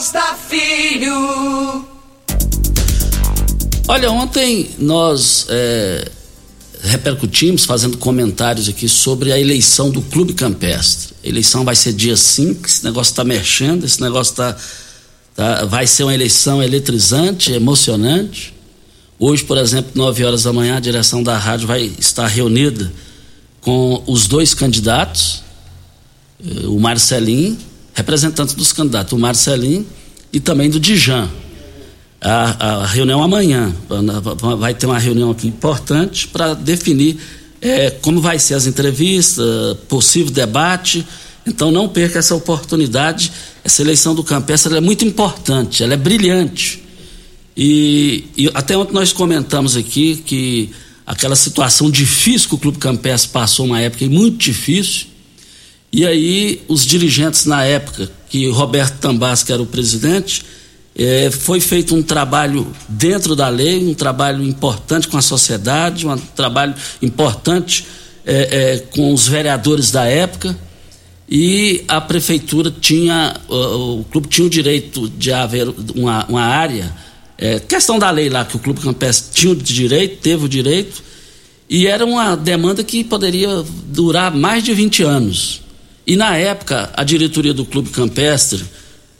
[0.00, 1.84] Costa Filho.
[3.86, 6.10] Olha, ontem nós é,
[6.84, 11.14] repercutimos, fazendo comentários aqui sobre a eleição do Clube Campestre.
[11.22, 14.56] A eleição vai ser dia 5, esse negócio está mexendo, esse negócio está.
[15.36, 18.54] Tá, vai ser uma eleição eletrizante, emocionante.
[19.18, 22.90] Hoje, por exemplo, 9 horas da manhã, a direção da rádio vai estar reunida
[23.60, 25.42] com os dois candidatos,
[26.42, 27.58] eh, o Marcelinho,
[27.94, 29.86] representante dos candidatos, o Marcelinho
[30.32, 31.28] e também do Dijan.
[32.20, 33.74] A, a reunião amanhã,
[34.58, 37.18] vai ter uma reunião aqui importante para definir
[37.60, 41.06] é, como vai ser as entrevistas, possível debate.
[41.46, 43.32] Então não perca essa oportunidade.
[43.64, 46.82] Essa eleição do Campestre é muito importante, ela é brilhante.
[47.56, 50.70] E, e, até ontem nós comentamos aqui que
[51.06, 55.09] aquela situação difícil que o Clube Campestre passou uma época muito difícil.
[55.92, 60.44] E aí os dirigentes na época, que Roberto Tambas, que era o presidente,
[60.94, 66.16] é, foi feito um trabalho dentro da lei, um trabalho importante com a sociedade, um
[66.16, 67.86] trabalho importante
[68.24, 70.56] é, é, com os vereadores da época
[71.30, 76.92] e a prefeitura tinha, o, o clube tinha o direito de haver uma, uma área,
[77.38, 81.02] é, questão da lei lá, que o Clube Campestre tinha o direito, teve o direito,
[81.68, 85.62] e era uma demanda que poderia durar mais de 20 anos.
[86.10, 88.64] E na época, a diretoria do Clube Campestre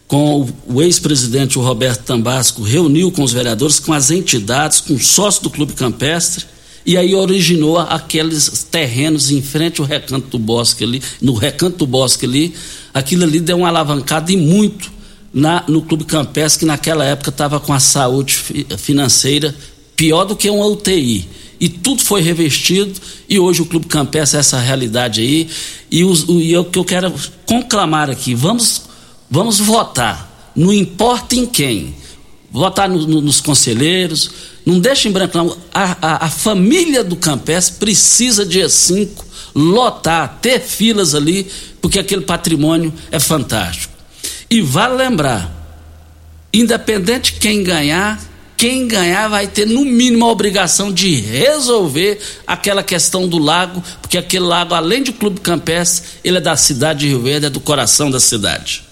[0.09, 5.49] com o ex-presidente Roberto Tambasco, reuniu com os vereadores, com as entidades, com sócios do
[5.49, 6.47] Clube Campestre,
[6.84, 11.86] e aí originou aqueles terrenos em frente ao recanto do bosque ali, no recanto do
[11.86, 12.55] bosque ali,
[12.93, 14.91] aquilo ali deu uma alavancada e muito
[15.32, 18.34] na, no Clube Campestre, que naquela época estava com a saúde
[18.78, 19.55] financeira
[19.95, 21.28] pior do que uma UTI.
[21.61, 22.99] E tudo foi revestido,
[23.29, 25.49] e hoje o Clube Campestre é essa realidade aí.
[25.91, 27.13] E, os, e o que eu quero
[27.45, 28.91] conclamar aqui, vamos
[29.31, 31.95] Vamos votar, não importa em quem.
[32.51, 34.29] Votar no, no, nos conselheiros,
[34.67, 35.57] não deixe em branco, não.
[35.73, 41.47] A, a, a família do Campestre precisa, dia 5, lotar, ter filas ali,
[41.81, 43.95] porque aquele patrimônio é fantástico.
[44.51, 45.49] E vale lembrar,
[46.53, 48.21] independente de quem ganhar,
[48.61, 54.19] quem ganhar vai ter no mínimo a obrigação de resolver aquela questão do lago, porque
[54.19, 57.59] aquele lago, além de clube campestre, ele é da cidade de Rio Verde, é do
[57.59, 58.85] coração da cidade.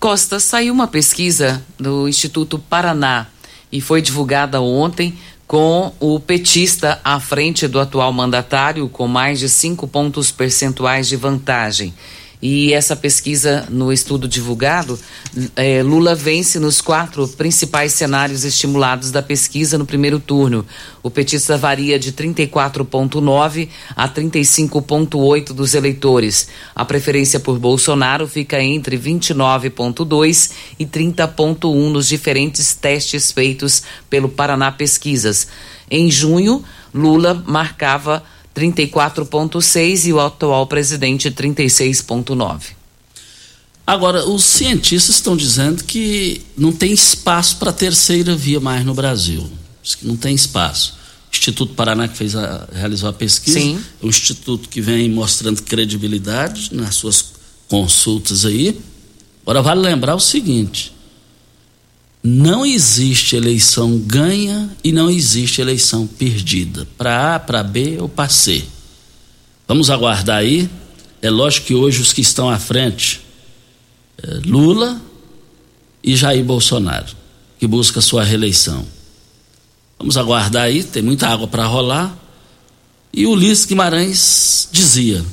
[0.00, 3.28] Costa, saiu uma pesquisa do Instituto Paraná
[3.70, 5.16] e foi divulgada ontem
[5.46, 11.14] com o petista à frente do atual mandatário com mais de cinco pontos percentuais de
[11.14, 11.94] vantagem.
[12.42, 14.98] E essa pesquisa, no estudo divulgado,
[15.54, 20.66] é, Lula vence nos quatro principais cenários estimulados da pesquisa no primeiro turno.
[21.04, 26.48] O petista varia de 34,9% a 35,8% dos eleitores.
[26.74, 34.72] A preferência por Bolsonaro fica entre 29,2% e 30,1% nos diferentes testes feitos pelo Paraná
[34.72, 35.46] Pesquisas.
[35.88, 38.24] Em junho, Lula marcava
[38.54, 42.82] 34,6 e o atual presidente 36,9.
[43.86, 48.94] Agora, os cientistas estão dizendo que não tem espaço para a terceira via mais no
[48.94, 49.50] Brasil.
[49.82, 50.94] Diz que não tem espaço.
[51.32, 53.80] O Instituto Paraná que fez a, realizou a pesquisa, Sim.
[54.02, 57.32] é um instituto que vem mostrando credibilidade nas suas
[57.68, 58.78] consultas aí.
[59.42, 60.91] Agora vale lembrar o seguinte:
[62.22, 68.28] não existe eleição ganha e não existe eleição perdida, para A, para B ou para
[68.28, 68.64] C.
[69.66, 70.70] Vamos aguardar aí.
[71.20, 73.20] É lógico que hoje os que estão à frente,
[74.22, 75.00] é Lula
[76.02, 77.14] e Jair Bolsonaro,
[77.58, 78.86] que busca sua reeleição.
[79.98, 82.16] Vamos aguardar aí, tem muita água para rolar.
[83.12, 85.24] E Ulisses Guimarães dizia: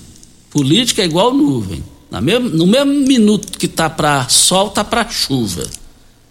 [0.49, 1.83] política é igual nuvem.
[2.11, 5.63] no mesmo minuto que está para sol, está para chuva.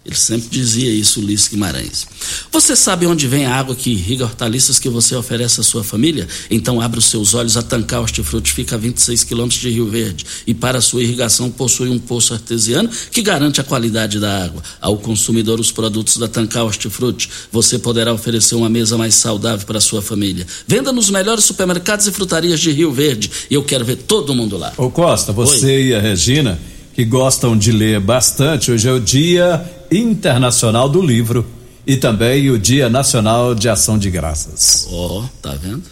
[0.05, 2.07] Ele sempre dizia isso, Ulisses Guimarães.
[2.51, 6.27] Você sabe onde vem a água que irriga hortaliças que você oferece à sua família?
[6.49, 7.57] Então abra os seus olhos.
[7.57, 11.89] A Tancar Hortifruti fica a 26 quilômetros de Rio Verde e para sua irrigação possui
[11.89, 14.63] um poço artesiano que garante a qualidade da água.
[14.79, 19.79] Ao consumidor os produtos da Tancar Hortifruti, você poderá oferecer uma mesa mais saudável para
[19.79, 20.47] a sua família.
[20.65, 24.57] Venda nos melhores supermercados e frutarias de Rio Verde e eu quero ver todo mundo
[24.57, 24.73] lá.
[24.77, 25.87] Ô Costa, você Oi.
[25.87, 26.57] e a Regina
[26.99, 31.47] que gostam de ler bastante, hoje é o Dia Internacional do Livro
[31.87, 34.85] e também o Dia Nacional de Ação de Graças.
[34.91, 35.83] Ó, oh, tá vendo?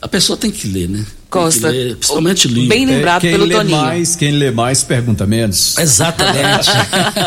[0.00, 1.04] A pessoa tem que ler, né?
[1.28, 2.70] Costa, ler, principalmente livro.
[2.70, 3.76] Bem lembrado quem pelo lê Toninho.
[3.76, 5.76] mais, quem lê mais pergunta menos.
[5.76, 6.70] Exatamente.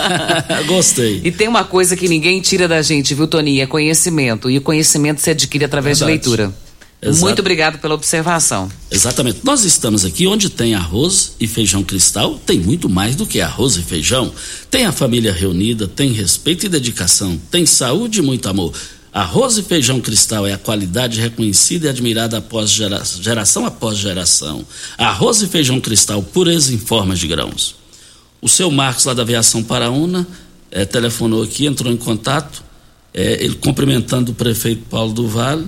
[0.66, 1.22] Gostei.
[1.24, 3.62] E tem uma coisa que ninguém tira da gente, viu, Toninho?
[3.62, 4.50] É conhecimento.
[4.50, 6.20] E o conhecimento se adquire através Verdade.
[6.20, 6.54] de leitura.
[7.10, 7.26] Exato.
[7.26, 8.70] Muito obrigado pela observação.
[8.92, 9.40] Exatamente.
[9.44, 13.76] Nós estamos aqui onde tem arroz e feijão cristal, tem muito mais do que arroz
[13.76, 14.32] e feijão.
[14.70, 18.74] Tem a família reunida, tem respeito e dedicação, tem saúde e muito amor.
[19.14, 24.64] Arroz e feijão cristal é a qualidade reconhecida e admirada após gera- geração após geração.
[24.98, 27.76] Arroz e feijão cristal, pureza em formas de grãos.
[28.40, 30.28] O seu Marcos, lá da Aviação Paraúna,
[30.70, 32.64] eh, telefonou aqui, entrou em contato,
[33.12, 35.68] eh, ele cumprimentando o prefeito Paulo do Vale,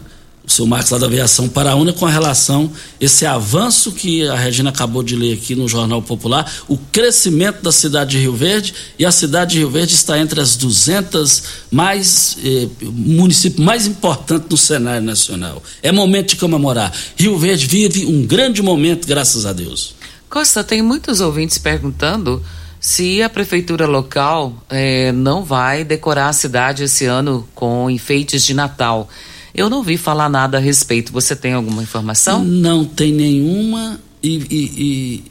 [0.49, 4.71] o seu Marcos, lá da Aviação Paraúna, com a relação, esse avanço que a Regina
[4.71, 9.05] acabou de ler aqui no Jornal Popular, o crescimento da cidade de Rio Verde, e
[9.05, 14.57] a cidade de Rio Verde está entre as 200 mais eh, municípios mais importantes no
[14.57, 15.61] cenário nacional.
[15.83, 16.91] É momento de comemorar.
[17.15, 19.93] Rio Verde vive um grande momento, graças a Deus.
[20.27, 22.43] Costa, tem muitos ouvintes perguntando
[22.79, 28.55] se a prefeitura local eh, não vai decorar a cidade esse ano com enfeites de
[28.55, 29.07] Natal.
[29.53, 31.11] Eu não vi falar nada a respeito.
[31.11, 32.43] Você tem alguma informação?
[32.43, 34.43] Não tem nenhuma e, e-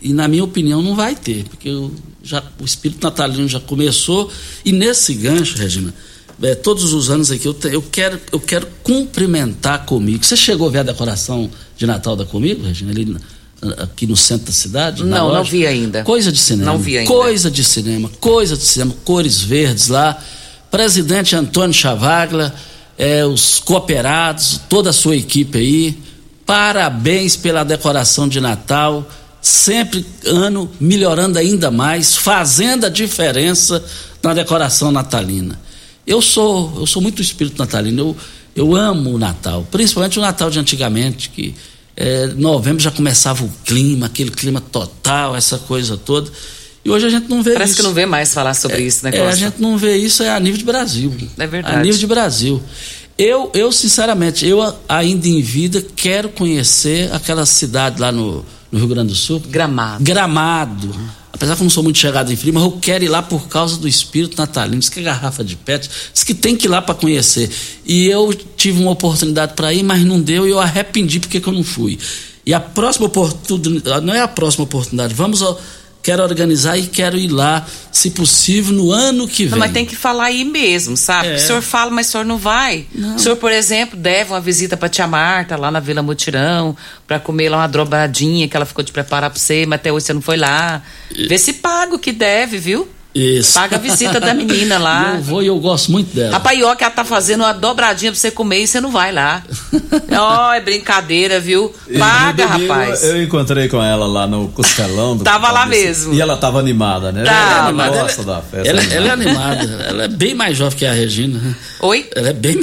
[0.02, 1.92] e- e, na minha opinião não vai ter, porque eu
[2.22, 4.30] já, o espírito natalino já começou
[4.64, 5.94] e nesse gancho, Regina,
[6.42, 10.24] é, todos os anos aqui eu, te- eu quero eu quero cumprimentar comigo.
[10.24, 13.16] Você chegou a ver a decoração de Natal da comigo, Regina, ali
[13.78, 15.04] aqui no centro da cidade?
[15.04, 16.02] Não, não vi ainda.
[16.04, 16.72] Coisa de cinema.
[16.72, 17.12] Não vi ainda.
[17.12, 20.16] Coisa de cinema, coisa de cinema, cores verdes lá.
[20.70, 22.52] Presidente Antônio Chavaglia,
[22.98, 25.98] eh, os cooperados, toda a sua equipe aí.
[26.44, 29.08] Parabéns pela decoração de Natal.
[29.40, 33.82] Sempre ano melhorando ainda mais, fazendo a diferença
[34.22, 35.58] na decoração natalina.
[36.04, 38.00] Eu sou, eu sou muito espírito natalino.
[38.00, 38.16] Eu,
[38.56, 41.54] eu amo o Natal, principalmente o Natal de antigamente, que
[41.96, 46.28] eh, novembro já começava o clima, aquele clima total, essa coisa toda.
[46.88, 47.82] E hoje a gente não vê Parece isso.
[47.82, 49.36] que não vê mais falar sobre isso, né, É, a Costa?
[49.36, 51.14] gente não vê isso é a nível de Brasil.
[51.38, 51.76] É verdade.
[51.76, 52.62] A nível de Brasil.
[53.16, 58.88] Eu, eu sinceramente, eu ainda em vida quero conhecer aquela cidade lá no, no Rio
[58.88, 59.40] Grande do Sul.
[59.48, 60.02] Gramado.
[60.04, 60.94] Gramado.
[61.32, 63.46] Apesar que eu não sou muito chegado em frio, mas eu quero ir lá por
[63.48, 64.78] causa do espírito natalino.
[64.78, 67.48] Diz que é garrafa de pet, diz que tem que ir lá para conhecer.
[67.84, 71.48] E eu tive uma oportunidade para ir, mas não deu e eu arrependi porque que
[71.48, 71.98] eu não fui.
[72.46, 75.60] E a próxima oportunidade, não é a próxima oportunidade, vamos ao,
[76.08, 79.50] quero organizar e quero ir lá, se possível, no ano que vem.
[79.50, 81.28] Não, mas tem que falar aí mesmo, sabe?
[81.28, 81.34] É.
[81.34, 82.86] O senhor fala, mas o senhor não vai.
[83.14, 86.74] O senhor, por exemplo, deve uma visita pra tia Marta lá na Vila Mutirão,
[87.06, 90.06] pra comer lá uma dobradinha que ela ficou de preparar pra você, mas até hoje
[90.06, 90.82] você não foi lá.
[91.28, 92.88] Vê se paga o que deve, viu?
[93.14, 93.54] Isso.
[93.54, 95.14] Paga a visita da menina lá.
[95.16, 96.36] Eu vou e eu gosto muito dela.
[96.36, 99.42] A paioca ela tá fazendo uma dobradinha pra você comer e você não vai lá.
[100.12, 101.74] Ó, é brincadeira, viu?
[101.98, 103.02] Paga, domingo, rapaz.
[103.04, 105.16] Eu encontrei com ela lá no Costelão.
[105.16, 106.12] do Tava lá mesmo.
[106.14, 107.24] E ela tava animada, né?
[107.24, 107.70] Tava.
[107.70, 108.68] Ela gosta da festa.
[108.68, 108.94] Ela, animada.
[108.94, 111.40] ela é animada, ela é bem mais jovem que a Regina.
[111.80, 112.08] Oi?
[112.14, 112.60] Ela é bem.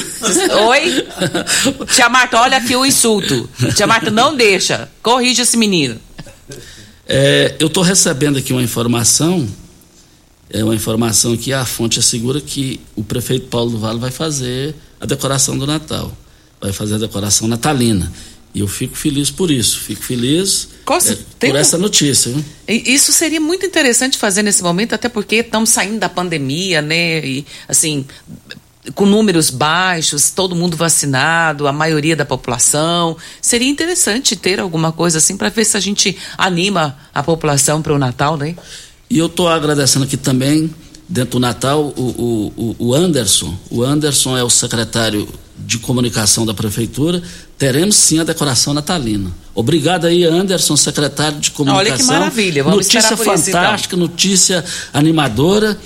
[0.69, 1.07] Oi?
[1.93, 3.49] Tia Marta, olha aqui o insulto.
[3.75, 4.87] Tia Marta, não deixa.
[5.01, 5.99] Corrige esse menino.
[7.07, 9.47] É, eu estou recebendo aqui uma informação,
[10.60, 14.74] é uma informação que a fonte assegura que o prefeito Paulo do Vale vai fazer
[15.01, 16.16] a decoração do Natal,
[16.62, 18.12] vai fazer a decoração natalina.
[18.53, 22.32] E eu fico feliz por isso, fico feliz Costa, é, por um- essa notícia.
[22.32, 22.45] Viu?
[22.70, 27.20] Isso seria muito interessante fazer nesse momento, até porque estamos saindo da pandemia, né?
[27.26, 28.06] E, assim,
[28.93, 33.18] com números baixos, todo mundo vacinado, a maioria da população.
[33.41, 37.93] Seria interessante ter alguma coisa assim para ver se a gente anima a população para
[37.93, 38.56] o Natal, né?
[39.10, 40.74] E eu estou agradecendo aqui também,
[41.08, 43.56] dentro do Natal, o, o, o- Anderson.
[43.70, 45.28] O Anderson é o secretário
[45.58, 47.22] de comunicação da prefeitura.
[47.58, 49.32] Teremos sim a decoração natalina.
[49.53, 51.88] Obrigado aí, Anderson, secretário de comunicação.
[51.93, 53.62] Olha que maravilha, vamos Notícia por isso, então.
[53.62, 55.80] fantástica, notícia animadora.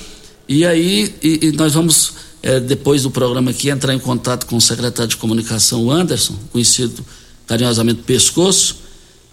[0.48, 4.56] E aí, e- e nós vamos, eh, depois do programa aqui, entrar em contato com
[4.56, 7.06] o secretário de comunicação, o Anderson, conhecido
[7.46, 8.78] carinhosamente Pescoço,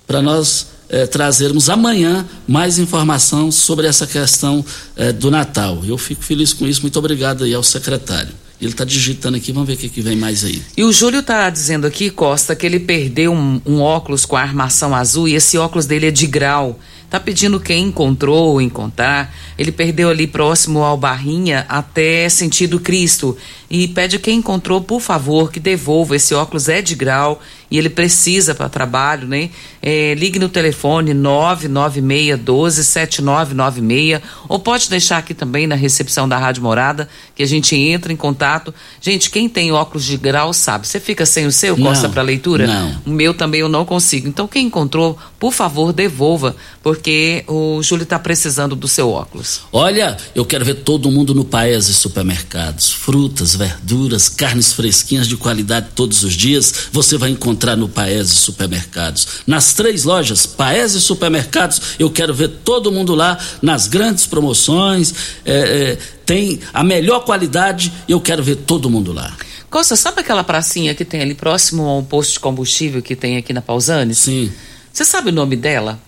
[0.07, 4.65] para nós eh, trazermos amanhã mais informação sobre essa questão
[4.97, 5.83] eh, do Natal.
[5.85, 8.33] Eu fico feliz com isso, muito obrigado aí ao secretário.
[8.61, 10.63] Ele está digitando aqui, vamos ver o que, que vem mais aí.
[10.77, 14.41] E o Júlio tá dizendo aqui, Costa, que ele perdeu um, um óculos com a
[14.41, 16.79] armação azul e esse óculos dele é de grau.
[17.11, 19.33] Tá pedindo quem encontrou ou encontrar.
[19.59, 23.37] Ele perdeu ali próximo ao Barrinha até sentido Cristo.
[23.71, 26.17] E pede quem encontrou, por favor, que devolva.
[26.17, 29.51] Esse óculos é de grau e ele precisa para trabalho, né?
[29.83, 36.39] É, ligue no telefone 996 12 7996 ou pode deixar aqui também na recepção da
[36.39, 38.73] Rádio Morada que a gente entra em contato.
[39.01, 40.87] Gente, quem tem óculos de grau sabe.
[40.87, 42.67] Você fica sem o seu, Costa, para leitura?
[42.67, 42.97] não.
[43.07, 44.29] O meu também eu não consigo.
[44.29, 49.61] Então, quem encontrou, por favor, devolva, porque o Júlio está precisando do seu óculos.
[49.73, 52.91] Olha, eu quero ver todo mundo no Paese Supermercados.
[52.91, 59.27] Frutas, verduras, carnes fresquinhas de qualidade todos os dias, você vai encontrar no Paese Supermercados.
[59.47, 65.15] Nas três lojas, Paese Supermercados, eu quero ver todo mundo lá nas grandes promoções.
[65.45, 69.37] é, é, tem a melhor qualidade, eu quero ver todo mundo lá.
[69.71, 73.37] Costa, sabe aquela pracinha que tem ali próximo a um posto de combustível que tem
[73.37, 74.19] aqui na Pausanes?
[74.19, 74.53] Sim.
[74.93, 76.01] Você sabe o nome dela?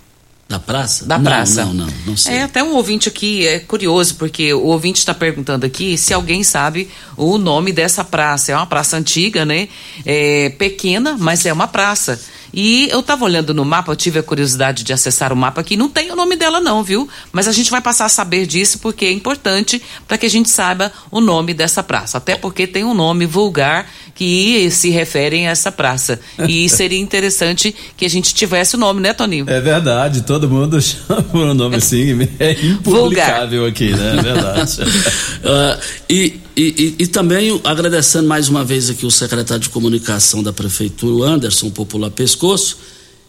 [0.49, 1.05] Da praça?
[1.05, 1.65] Da Não, praça.
[1.67, 2.37] Não, não, não sei.
[2.37, 6.43] É, até um ouvinte aqui é curioso, porque o ouvinte está perguntando aqui se alguém
[6.43, 6.89] sabe
[7.19, 8.53] o nome dessa praça.
[8.53, 9.69] É uma praça antiga, né?
[10.07, 12.19] É pequena, mas é uma praça.
[12.61, 15.77] E eu estava olhando no mapa, eu tive a curiosidade de acessar o mapa aqui,
[15.77, 17.09] não tem o nome dela não, viu?
[17.31, 20.51] Mas a gente vai passar a saber disso porque é importante para que a gente
[20.51, 22.19] saiba o nome dessa praça.
[22.19, 26.19] Até porque tem um nome vulgar que se refere a essa praça.
[26.49, 29.49] E seria interessante que a gente tivesse o nome, né, Toninho?
[29.49, 34.17] É verdade, todo mundo chama o nome assim, é impublicável aqui, né?
[34.19, 34.79] É verdade.
[35.45, 35.79] Ah,
[36.11, 40.53] e, e, e- e também agradecendo mais uma vez aqui o secretário de comunicação da
[40.53, 42.79] prefeitura, o Anderson Popular Pescoço,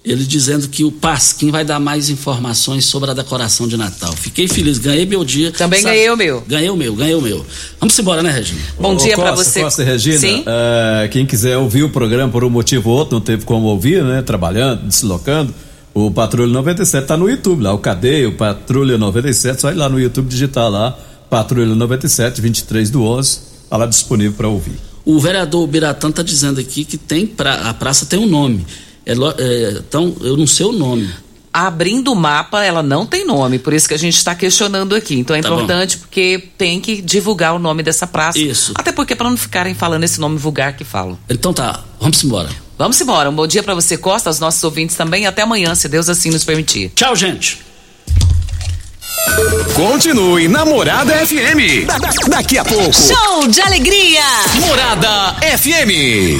[0.04, 4.14] ele dizendo que o Pasquim vai dar mais informações sobre a decoração de Natal.
[4.16, 5.52] Fiquei feliz, ganhei meu dia.
[5.52, 6.42] Também ganhei o meu.
[6.48, 7.46] Ganhei o meu, ganhei o meu.
[7.80, 8.60] Vamos embora, né, Regina?
[8.80, 9.62] Bom Ô, dia pra Costa, você.
[9.62, 10.44] Costa e Regina, Sim.
[10.48, 14.02] eh, quem quiser ouvir o programa por um motivo ou outro, não teve como ouvir,
[14.04, 14.22] né?
[14.22, 15.54] Trabalhando, deslocando,
[15.94, 19.90] o Patrulha 97 tá no YouTube lá, o Cadê, o Patrulha 97, só ir lá
[19.90, 20.98] no YouTube digitar lá,
[21.30, 24.74] Patrulha 97, 23 do 11, tá lá disponível para ouvir.
[25.06, 28.66] O vereador Biratã está dizendo aqui que tem pra, a praça tem um nome.
[29.06, 31.10] É é, então, eu não sei o nome.
[31.52, 35.16] abrindo o mapa, ela não tem nome, por isso que a gente está questionando aqui.
[35.16, 38.38] Então é Tá importante porque tem que divulgar o nome dessa praça.
[38.38, 38.72] Isso.
[38.76, 41.18] Até porque para não ficarem falando esse nome vulgar que falam.
[41.30, 42.50] Então tá, vamos embora.
[42.78, 43.30] Vamos embora.
[43.30, 45.26] Um bom dia para você, Costa, aos nossos ouvintes também.
[45.26, 46.92] Até amanhã, se Deus assim nos permitir.
[46.96, 47.60] Tchau, gente.
[49.76, 51.86] Continue na Morada FM.
[51.86, 52.92] Da- da- daqui a pouco.
[52.94, 54.24] Show de alegria!
[54.66, 56.40] Morada FM.